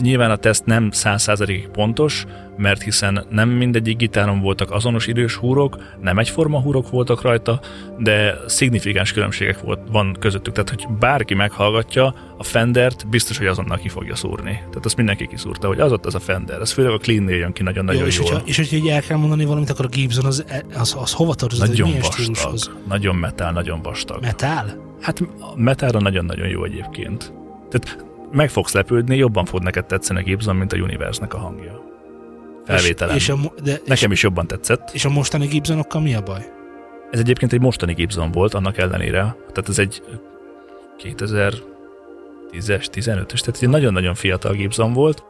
[0.00, 2.26] nyilván a teszt nem 100%-ig pontos,
[2.56, 7.60] mert hiszen nem mindegyik gitáron voltak azonos idős húrok, nem egyforma húrok voltak rajta,
[7.98, 13.78] de szignifikáns különbségek volt, van közöttük, tehát hogy bárki meghallgatja a Fendert, biztos, hogy azonnal
[13.78, 14.52] ki fogja szúrni.
[14.52, 16.60] Tehát azt mindenki kiszúrta, hogy az ott az a Fender.
[16.60, 18.26] Ez főleg a Clean-nél jön ki nagyon-nagyon Jó, és, jól.
[18.30, 20.44] hogyha, és hogyha így el kell mondani valamit, akkor a Gibson az,
[20.74, 22.70] az, az hova tartozik, Nagyon vastag, stílushoz?
[22.88, 24.20] nagyon metál, nagyon vastag.
[24.20, 24.88] Metal?
[25.00, 27.32] Hát a metára nagyon-nagyon jó egyébként.
[27.70, 31.88] Tehát meg fogsz lepődni, jobban fog neked tetszeni a Gibson, mint a Universe-nek a hangja.
[32.64, 33.14] Felvételen.
[33.14, 34.90] És, és, a, de, és, Nekem is jobban tetszett.
[34.92, 36.44] és a mostani Gibsonokkal mi a baj?
[37.10, 39.36] Ez egyébként egy mostani Gibson volt, annak ellenére.
[39.52, 40.02] Tehát ez egy
[41.02, 41.62] 2010-es,
[42.92, 45.24] 15-ös, tehát egy nagyon-nagyon fiatal Gibson volt.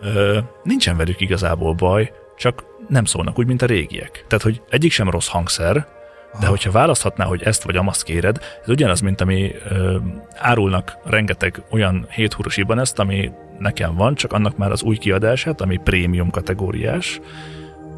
[0.00, 4.24] Ö, nincsen velük igazából baj, csak nem szólnak úgy, mint a régiek.
[4.28, 5.86] Tehát, hogy egyik sem rossz hangszer,
[6.40, 9.96] de hogyha választhatná, hogy ezt vagy amazt kéred, ez ugyanaz, mint ami ö,
[10.34, 15.60] árulnak rengeteg olyan 7 húros Ibanez-t, ami nekem van, csak annak már az új kiadását,
[15.60, 17.20] ami prémium kategóriás,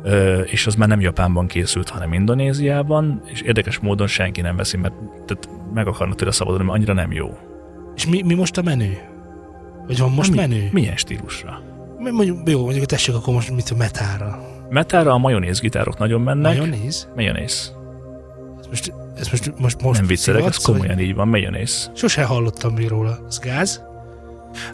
[0.02, 4.76] ö, és az már nem Japánban készült, hanem Indonéziában, és érdekes módon senki nem veszi,
[4.76, 4.94] mert
[5.26, 7.38] tehát meg akarnak tőle szabadulni, mert annyira nem jó.
[7.94, 8.98] És mi, mi most a menő?
[9.86, 10.68] Vagy van most mi, menő?
[10.72, 11.62] Milyen stílusra?
[11.98, 12.10] Mi?
[12.10, 14.40] Mondjuk, jó, mondjuk tessék akkor most mit a metára.
[14.68, 16.56] Metára a majonéz gitárok nagyon mennek.
[16.56, 17.08] Majonéz?
[17.14, 17.78] Majonéz.
[18.70, 21.90] Most, ez most, most, most Nem viccelek, ez szivatsz, vagy- komolyan így van, majonéz.
[21.94, 23.18] Sose hallottam még róla.
[23.28, 23.82] Ez gáz?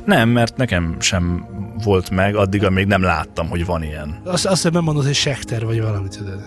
[0.04, 1.46] Nem, mert nekem sem
[1.84, 4.20] volt meg, addig, amíg nem láttam, hogy van ilyen.
[4.24, 6.40] Azt, azt nem mondod, hogy sekter vagy valamit, tudod.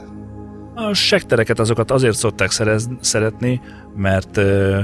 [0.75, 3.61] A sektereket azokat azért szokták szerez, szeretni,
[3.95, 4.79] mert ö,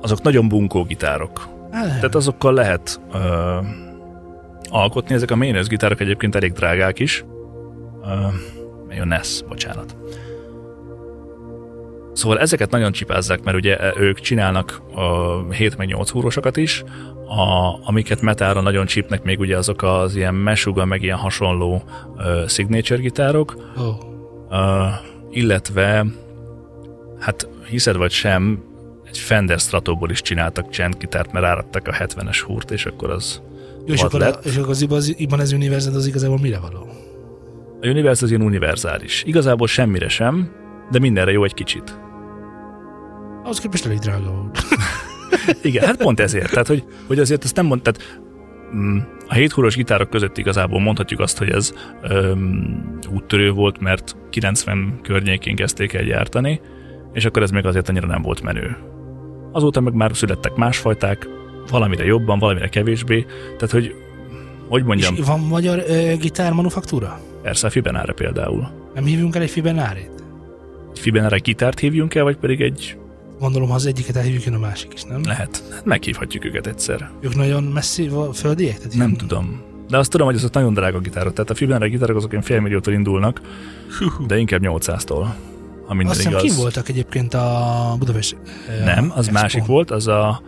[0.00, 1.48] azok nagyon bunkó gitárok.
[1.70, 3.58] Hát, Tehát azokkal lehet ö,
[4.70, 5.14] alkotni.
[5.14, 7.24] Ezek a main gitárok egyébként elég drágák is.
[8.04, 9.96] Ö, NES, bocsánat.
[12.20, 16.84] Szóval ezeket nagyon csipázzák, mert ugye e, ők csinálnak a 7 meg 8 húrosokat is,
[17.28, 21.82] a, amiket metára nagyon csípnek még ugye azok az ilyen mesuga, meg ilyen hasonló
[22.16, 24.08] uh, signature gitárok, Ó,
[24.52, 24.56] Uh,
[25.30, 26.06] illetve,
[27.18, 28.62] hát hiszed vagy sem,
[29.04, 33.42] egy Fender Stratoból is csináltak csendgitárt, mert áradtak a 70-es húrt, és akkor az
[33.86, 34.44] Jó, és akkor, lett.
[34.44, 36.88] és akkor az Ibanez- Ibanez Univerzet az igazából mire való?
[37.80, 39.22] A Universe az ilyen univerzális.
[39.26, 40.50] Igazából semmire sem,
[40.90, 41.98] de mindenre jó egy kicsit.
[43.42, 44.58] Az képest elég drága volt.
[45.62, 46.50] Igen, hát pont ezért.
[46.50, 48.20] Tehát, hogy, hogy azért ezt nem mond, tehát
[48.76, 51.72] mm, a héthúros gitárok között igazából mondhatjuk azt, hogy ez
[52.02, 56.60] öm, úttörő volt, mert 90 környékén kezdték el gyártani,
[57.12, 58.76] és akkor ez még azért annyira nem volt menő.
[59.52, 61.28] Azóta meg már születtek másfajták,
[61.70, 63.94] valamire jobban, valamire kevésbé, tehát hogy
[64.68, 67.20] hogy mondjam, És van magyar ö, gitármanufaktúra?
[67.42, 68.68] persze a Fibenare például.
[68.94, 70.10] Nem hívjunk el egy Fibenárét?
[70.92, 72.98] Egy Fibenare gitárt hívjunk el, vagy pedig egy
[73.40, 75.20] Gondolom, ha az egyiket elhívjuk, jön a másik is, nem?
[75.24, 75.62] lehet.
[75.72, 77.10] Hát meghívhatjuk őket egyszer.
[77.20, 78.76] Ők nagyon messzi va- földiek?
[78.76, 79.62] Tehát Nem ilyen- tudom.
[79.88, 81.32] De azt tudom, hogy azok nagyon drága gitárok.
[81.32, 83.40] Tehát a Fibenare gitárok azok ilyen félmilliótól indulnak,
[84.26, 85.26] de inkább 800-tól.
[85.86, 86.42] Ha minden Azt hiszem, igaz.
[86.44, 88.36] kim voltak egyébként a Budapest
[88.80, 89.32] ö, Nem, az Expon.
[89.42, 90.42] másik volt, az a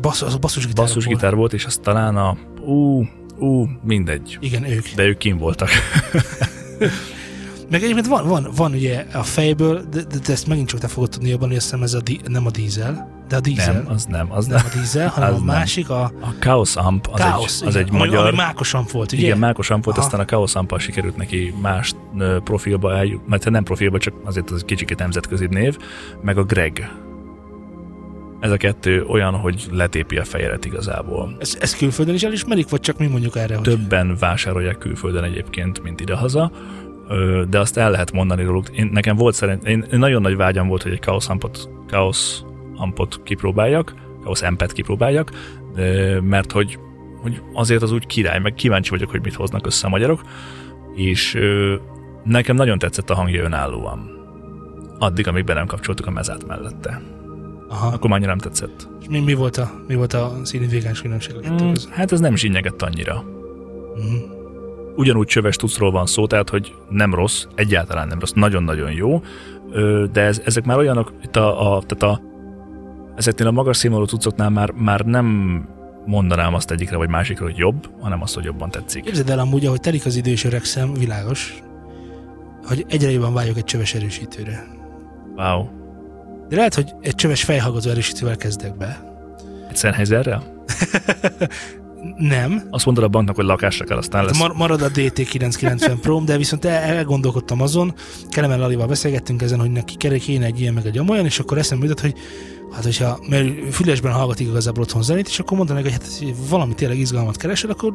[0.00, 0.84] basszus, az a basszusgitár.
[0.84, 3.04] basszusgitár volt, és az talán a ú,
[3.38, 4.38] ú, mindegy.
[4.40, 4.86] Igen, ők.
[4.94, 5.68] De ők kim voltak.
[7.70, 10.88] Meg egyébként van, van, van ugye a fejből, de, de, de ezt megint csak te
[10.88, 13.72] fogod tudni jobban, hogy hiszem ez a di, nem a dízel, de a dízel.
[13.72, 14.66] Nem, az nem, az nem nem.
[14.72, 17.86] a dízel, hanem Az a másik, a A Chaos Amp az Chaos, egy, az igen,
[17.86, 18.26] egy magyar...
[18.26, 19.22] ami Mákos amp volt, ugye?
[19.22, 20.06] Igen, Mákos Amp volt, Aha.
[20.06, 21.94] aztán a Chaos Amppal sikerült neki más
[22.44, 25.76] profilba eljut, mert nem profilba, csak azért az kicsikét nemzetközi név,
[26.22, 26.90] meg a Greg.
[28.40, 31.36] Ez a kettő olyan, hogy letépi a fejedet igazából.
[31.40, 35.82] Ez, ez külföldön is elismerik, vagy csak mi mondjuk erre, hogy Többen vásárolják külföldön egyébként,
[35.82, 36.50] mint idehaza,
[37.48, 38.68] de azt el lehet mondani róluk.
[38.68, 42.40] Én, nekem volt szerint, én, én nagyon nagy vágyam volt, hogy egy Chaos Ampot, Chaos
[42.76, 45.30] Ampot kipróbáljak, Chaos Ampet kipróbáljak,
[46.20, 46.78] mert hogy,
[47.22, 50.22] hogy azért az úgy király, meg kíváncsi vagyok, hogy mit hoznak össze a magyarok,
[50.94, 51.38] és
[52.24, 54.10] nekem nagyon tetszett a hangja önállóan.
[54.98, 57.02] Addig, amíg be nem kapcsoltuk a mezát mellette.
[57.68, 57.86] Aha.
[57.86, 58.88] Akkor már nem tetszett.
[59.00, 62.20] És mi, mi, volt a, mi volt a színvigáns különbség a kettő Mm, hát ez
[62.20, 63.24] nem zsinyegett annyira.
[63.94, 64.31] Mhm.
[64.96, 69.22] Ugyanúgy csöves tucról van szó, tehát hogy nem rossz, egyáltalán nem rossz, nagyon-nagyon jó,
[70.12, 72.22] de ez, ezek már olyanok, itt a, a, tehát a,
[73.16, 75.26] ezeknél a magas színvonalú tucoknál már, már nem
[76.06, 79.04] mondanám azt egyikre vagy másikra, hogy jobb, hanem azt, hogy jobban tetszik.
[79.04, 81.62] Képzeld el amúgy, ahogy telik az idő és öregszem, világos,
[82.64, 84.66] hogy egyre jobban vágyok egy csöves erősítőre.
[85.36, 85.66] Wow.
[86.48, 89.12] De lehet, hogy egy csöves fejhallgató erősítővel kezdek be.
[89.68, 90.42] Egy Sennheiserrel?
[92.16, 92.62] Nem.
[92.70, 94.38] Azt mondod a banknak, hogy lakásra kell, aztán lesz.
[94.38, 97.94] Mar- marad a DT990 Pro, de viszont el- elgondolkodtam azon,
[98.30, 101.86] Kelemen Lalival beszélgettünk ezen, hogy neki kéne egy ilyen meg egy olyan, és akkor eszembe
[101.86, 102.14] jutott, hogy
[102.72, 106.74] hát hogyha, mert fülesben hallgatik igazából otthon zenét, és akkor mondanak, hogy hát hogy valami
[106.74, 107.94] tényleg izgalmat keresel, akkor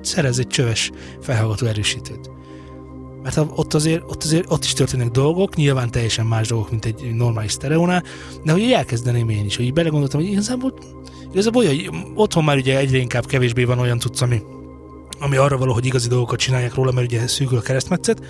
[0.00, 0.90] szerez egy csöves
[1.20, 2.30] felhallgató erősítőt.
[3.22, 7.14] Mert ott azért, ott azért ott is történnek dolgok, nyilván teljesen más dolgok, mint egy
[7.14, 8.02] normális sztereónál,
[8.44, 10.74] de hogy elkezdeném én is, hogy így belegondoltam, hogy igazából,
[11.30, 14.42] igazából hogy otthon már ugye egyre inkább kevésbé van olyan cucc, ami,
[15.20, 18.22] ami arra való, hogy igazi dolgokat csinálják róla, mert ugye szűkül a keresztmetszet.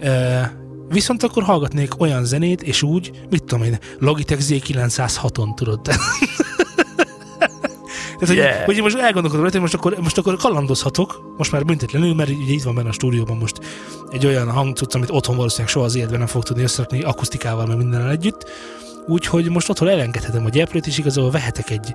[0.00, 0.56] E,
[0.88, 5.80] viszont akkor hallgatnék olyan zenét, és úgy, mit tudom én, Logitech Z906-on, tudod?
[8.22, 8.64] Tehát, hogy, Yeah.
[8.64, 12.30] hogy én most elgondolkodom rajta, hogy most akkor, most akkor kalandozhatok, most már büntetlenül, mert
[12.30, 13.60] ugye itt van benne a stúdióban most
[14.10, 17.76] egy olyan hangcucc, amit otthon valószínűleg soha az életben nem fog tudni összerakni, akusztikával, meg
[17.76, 18.50] mindennel együtt.
[19.06, 21.94] Úgyhogy most otthon elengedhetem a gyeplőt, és igazából vehetek egy,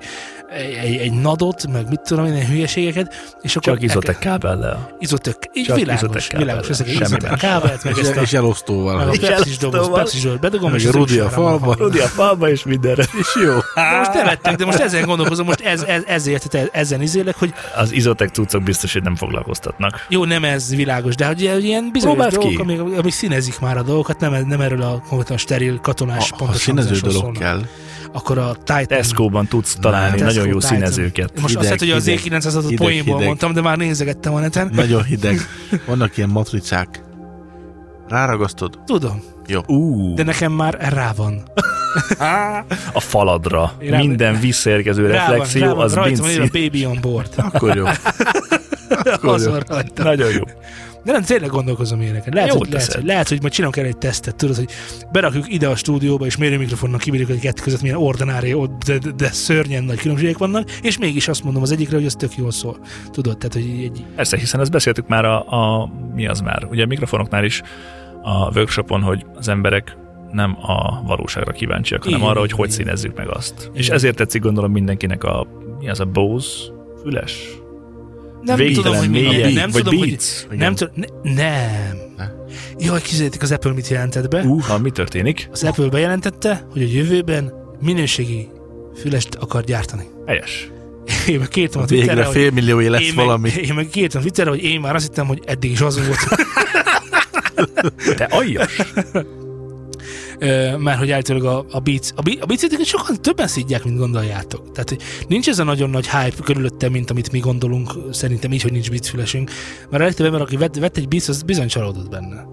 [0.84, 4.90] egy, egy nadot, meg mit tudom én, ilyen hülyeségeket, és akkor Csak izotek kábellel.
[5.00, 8.96] Izotök, így Csak világos, izotek világos, ezek izotek kábelt, meg ezt a, és elosztóval.
[8.98, 11.76] meg a pepsis doboz, pepsis doboz bedugom, és Rudi a falba.
[11.78, 13.06] Rudi a falba és mindenre.
[13.20, 13.54] És jó.
[13.76, 17.92] De most nevettek, de most ezen gondolkozom, most ez, ez, ezért, ezen izélek, hogy Az
[17.92, 20.06] izotek cuccok biztos, hogy nem foglalkoztatnak.
[20.10, 24.20] jó, nem ez világos, de hogy ilyen- bizonyos dolgok, amik, amik színezik már a dolgokat,
[24.20, 27.42] nem, nem erről a konkrétan steril katonás Ha, ha pontos színező hangzásról dolog szólnak.
[27.42, 27.62] kell,
[28.14, 28.86] Akkor a Titan...
[28.88, 30.70] Tesco-ban tudsz találni Tesco, nagyon jó Titan.
[30.70, 31.32] színezőket.
[31.42, 33.26] Most azt Hideg, lehet, hogy az hideg, E900-at hideg, poénból hideg.
[33.28, 34.70] mondtam, de már nézegettem a neten.
[34.74, 35.40] nagyon hideg.
[35.88, 37.04] Vannak ilyen matricák.
[38.08, 38.80] Ráragasztod?
[38.86, 39.62] Tudom, Jó.
[39.68, 41.44] Ú, de nekem már rá van.
[42.94, 43.72] a faladra.
[43.80, 46.60] Rá- Minden visszaérkező Rá van, reflexió, rá van, az rajta van írva binci.
[46.70, 47.30] baby on board.
[47.38, 47.86] Akkor jó.
[49.14, 49.52] Akkor Az jó.
[49.52, 50.04] van rajta.
[50.04, 50.42] Nagyon jó.
[51.08, 52.34] De nem, tényleg gondolkozom ilyeneket.
[52.34, 54.70] Lehet, Jót hogy, lehet, hogy, lehet, hogy majd csinálunk el egy tesztet, tudod, hogy
[55.12, 58.56] berakjuk ide a stúdióba, és mérőmikrofonnak kibírjuk, hogy kettő között milyen ordinári,
[58.86, 62.14] de, de, de, szörnyen nagy különbségek vannak, és mégis azt mondom az egyikre, hogy az
[62.14, 62.80] tök jól szól.
[63.12, 66.84] Tudod, tehát, hogy egy, Persze, hiszen ezt beszéltük már a, a mi az már, ugye
[66.84, 67.62] a mikrofonoknál is
[68.22, 69.98] a workshopon, hogy az emberek
[70.32, 72.80] nem a valóságra kíváncsiak, hanem Igen, arra, hogy igen, hogy igen.
[72.80, 73.54] színezzük meg azt.
[73.62, 73.76] Igen.
[73.76, 75.48] És ezért tetszik gondolom mindenkinek a,
[75.80, 77.66] mi az a Bose füles?
[78.42, 80.60] Nem Végtelen tudom, hogy mélyen, milyen, nem vagy tudom, hogy, Beats?
[80.60, 81.98] nem tudom, ne, nem.
[82.18, 82.26] Ne?
[82.78, 84.42] Jaj, kizélték az Apple mit jelentett be.
[84.42, 85.50] Uh, ha mi történik?
[85.52, 88.50] Az Apple bejelentette, hogy a jövőben minőségi
[89.00, 90.04] fülest akar gyártani.
[90.26, 90.72] Helyes.
[91.28, 93.52] Én meg kértem a Végre Twitterre, hogy fél milliója lesz én valami.
[93.56, 96.08] Meg, én meg kértem a Twitterre, hogy én már azt hittem, hogy eddig is az
[96.08, 96.42] volt.
[98.18, 98.82] Te aljas.
[100.78, 104.72] Mert hogy állítólag a, a Beats, a, a Beats-et sokan többen szidják, mint gondoljátok.
[104.72, 108.72] Tehát, nincs ez a nagyon nagy hype körülötte, mint amit mi gondolunk, szerintem így, hogy
[108.72, 109.52] nincs Beats fülesünk.
[109.90, 112.46] Mert a legtöbb ember, aki vett, vett egy Beats, az bizony csalódott benne.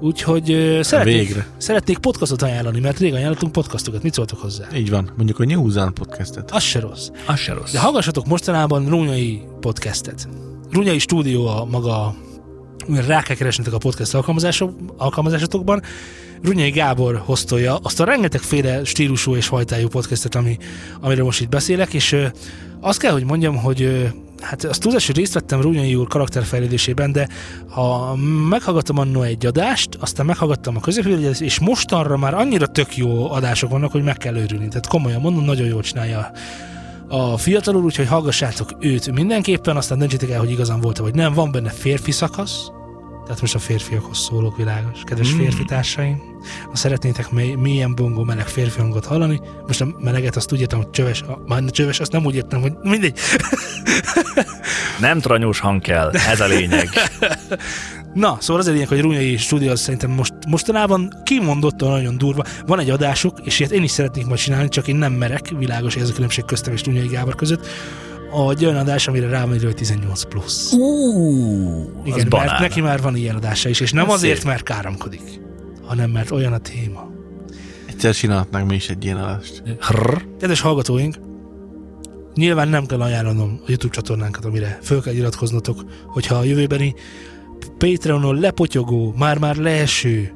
[0.00, 1.46] Úgyhogy ö, szeretnék, Végre.
[1.56, 4.02] szeretnék podcastot ajánlani, mert régen ajánlottunk podcastokat.
[4.02, 4.66] Mit szóltok hozzá?
[4.74, 5.10] Így van.
[5.16, 6.50] Mondjuk a New Zealand podcastet.
[6.50, 7.08] Az se rossz.
[7.26, 7.72] Az se rossz.
[7.72, 10.28] De hallgassatok mostanában Rúnyai podcastet.
[10.70, 12.14] Rúnyai stúdió a maga
[13.06, 15.82] rá kell keresnetek a podcast alkalmazások, alkalmazásotokban.
[16.42, 20.58] Runyai Gábor hoztolja azt a rengetegféle stílusú és fajtájú podcastet, ami,
[21.00, 22.26] amiről most itt beszélek, és ö,
[22.80, 24.04] azt kell, hogy mondjam, hogy ö,
[24.40, 27.28] hát azt túlzás, hogy részt vettem Runyai úr karakterfejlődésében, de
[27.68, 28.16] ha
[28.48, 33.70] meghallgattam annó egy adást, aztán meghallgattam a középületet, és mostanra már annyira tök jó adások
[33.70, 34.68] vannak, hogy meg kell őrülni.
[34.68, 36.30] Tehát komolyan mondom, nagyon jól csinálja
[37.08, 41.32] a fiatal úr, úgyhogy hallgassátok őt mindenképpen, aztán döntsétek el, hogy igazán volt vagy nem.
[41.32, 42.70] Van benne férfi szakasz,
[43.24, 45.00] tehát most a férfiakhoz szólok világos.
[45.04, 45.38] Kedves mm.
[45.38, 46.22] férfi társaim,
[46.70, 50.78] ha szeretnétek mély, mélyen bongó meleg férfi hangot hallani, most a meleget azt úgy értem,
[50.78, 53.18] hogy csöves, a, már csöves, azt nem úgy értem, hogy mindegy.
[55.00, 56.88] Nem tranyós hang kell, ez a lényeg.
[58.14, 62.42] Na, szóval az a lényeg, hogy Rúnyai stúdió az szerintem most, mostanában kimondottan nagyon durva.
[62.66, 65.94] Van egy adásuk, és ilyet én is szeretnék majd csinálni, csak én nem merek, világos,
[65.94, 67.66] hogy ez a különbség köztem és Rúnyai Gábor között.
[68.50, 70.72] Egy olyan adás, amire rá van írva, hogy 18 plusz.
[70.72, 70.80] Ú,
[72.04, 72.60] Igen, az mert banán.
[72.60, 74.46] neki már van ilyen adása is, és nem Ez azért, szép.
[74.46, 75.40] mert káromkodik,
[75.86, 77.10] hanem mert olyan a téma.
[77.86, 79.62] Egyszer csinálhatnánk mi is egy ilyen adást.
[80.38, 81.16] Kedves hallgatóink,
[82.34, 86.94] nyilván nem kell ajánlanom a YouTube csatornánkat, amire föl kell iratkoznotok, hogyha a jövőbeni
[87.78, 90.32] Patreonon lepotyogó, már-már leeső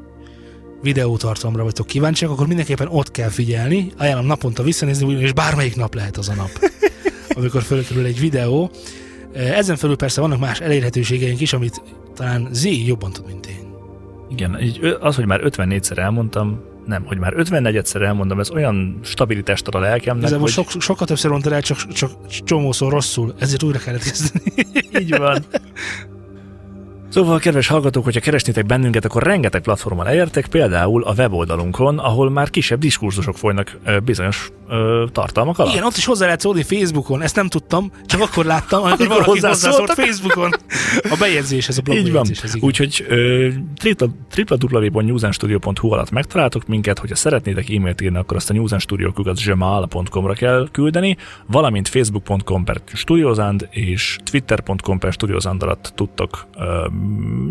[0.83, 3.93] videótartalomra vagytok kíváncsiak, akkor mindenképpen ott kell figyelni.
[3.97, 6.51] Ajánlom naponta visszanézni, ugyanis bármelyik nap lehet az a nap,
[7.37, 8.71] amikor fölkerül egy videó.
[9.33, 11.83] Ezen felül persze vannak más elérhetőségeink is, amit
[12.15, 13.75] talán Z jobban tud, mint én.
[14.31, 19.67] Igen, így az, hogy már 54-szer elmondtam, nem, hogy már 54-szer elmondom, ez olyan stabilitást
[19.67, 22.11] ad a lelkemnek, Ezzel hogy sok, sokkal többször mondtad el, csak, csak
[22.45, 24.53] csomószor rosszul, ezért újra kellett kezdeni.
[25.01, 25.45] így van.
[27.19, 32.51] Szóval, kedves hallgatók, hogyha keresnétek bennünket, akkor rengeteg platformon elértek, például a weboldalunkon, ahol már
[32.51, 35.73] kisebb diskurzusok folynak bizonyos ö, tartalmak alatt.
[35.73, 39.25] Igen, ott is hozzá lehet szólni Facebookon, ezt nem tudtam, csak akkor láttam, amikor Amikor
[39.25, 40.51] valaki hozzászólt Facebookon.
[41.03, 42.13] A bejegyzéshez, a blog Így van.
[42.13, 42.69] bejegyzéshez, igen.
[42.69, 43.07] Úgyhogy
[44.71, 51.17] www.newzenstudio.hu alatt megtaláltok minket, hogyha szeretnétek e-mailt írni, akkor azt a newzenstudio.com-ra kell küldeni,
[51.47, 56.47] valamint facebook.com per studiozand és twitter.com per studiozand alatt tudtok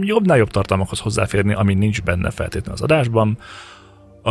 [0.01, 3.38] jobbnál jobb tartalmakhoz hozzáférni, ami nincs benne feltétlenül az adásban.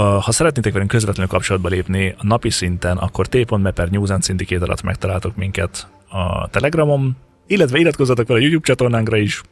[0.03, 4.82] Ha szeretnétek velünk közvetlenül kapcsolatba lépni a napi szinten, akkor t.me per Newzen Syndicate alatt
[4.82, 7.16] megtaláltok minket a Telegramon,
[7.47, 9.42] illetve iratkozzatok fel a YouTube csatornánkra is,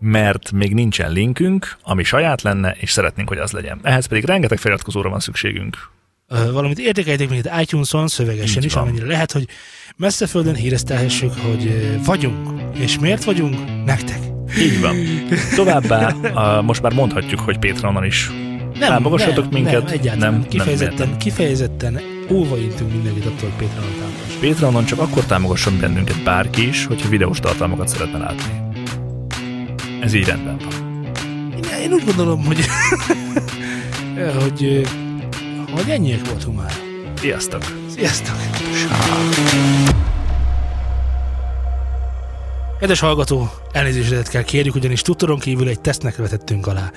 [0.00, 3.78] mert még nincsen linkünk, ami saját lenne, és szeretnénk, hogy az legyen.
[3.82, 5.90] Ehhez pedig rengeteg feliratkozóra van szükségünk.
[6.28, 8.82] Valamint értékeljétek minket iTunes-on, szövegesen Így is, van.
[8.82, 9.46] amennyire lehet, hogy
[9.96, 12.60] messze földön híreztelhessük, hogy vagyunk.
[12.78, 13.56] És miért vagyunk?
[13.84, 14.18] Nektek.
[14.58, 14.96] Így van.
[15.54, 16.14] Továbbá
[16.60, 18.30] most már mondhatjuk, hogy Patreonon is
[18.88, 19.84] Támogassatok nem, minket?
[19.84, 20.32] Nem, egyáltalán.
[20.32, 21.18] Nem, kifejezetten, nem, nem.
[21.18, 24.34] kifejezetten óva intünk mindenkit attól, hogy Patreonon támogass.
[24.40, 28.60] Patreonon csak akkor támogasson bennünket bárki is, hogyha videós tartalmakat szeretne látni.
[30.00, 30.90] Ez így rendben van.
[31.56, 32.58] Én, én úgy gondolom, hogy,
[34.42, 34.88] hogy,
[35.70, 36.72] hogy ennyiek voltunk már.
[37.14, 37.62] Sziasztok!
[37.94, 38.36] Sziasztok!
[42.78, 46.90] Kedves hallgató, elnézésedet kell kérjük, ugyanis tudtoron kívül egy tesztnek vetettünk alá.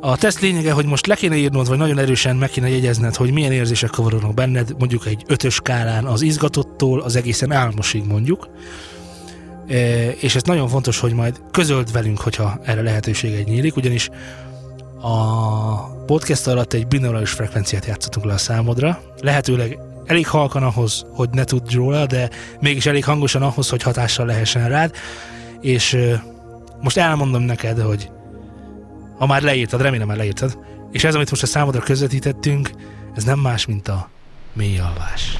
[0.00, 3.32] A teszt lényege, hogy most le kéne írnod, vagy nagyon erősen meg kéne jegyezned, hogy
[3.32, 8.48] milyen érzések kavarodnak benned, mondjuk egy ötös skálán az izgatottól az egészen álmosig mondjuk.
[9.68, 14.10] E, és ez nagyon fontos, hogy majd közöld velünk, hogyha erre lehetősége nyílik, ugyanis
[15.00, 19.02] a podcast alatt egy binaurális frekvenciát játszottunk le a számodra.
[19.20, 22.30] Lehetőleg elég halkan ahhoz, hogy ne tudd róla, de
[22.60, 24.94] mégis elég hangosan ahhoz, hogy hatással lehessen rád.
[25.60, 26.14] És ö,
[26.80, 28.10] most elmondom neked, hogy
[29.18, 30.58] ha már leírtad, remélem már leírtad.
[30.92, 32.70] És ez, amit most a számodra közvetítettünk,
[33.14, 34.10] ez nem más, mint a
[34.52, 35.38] mély alvás.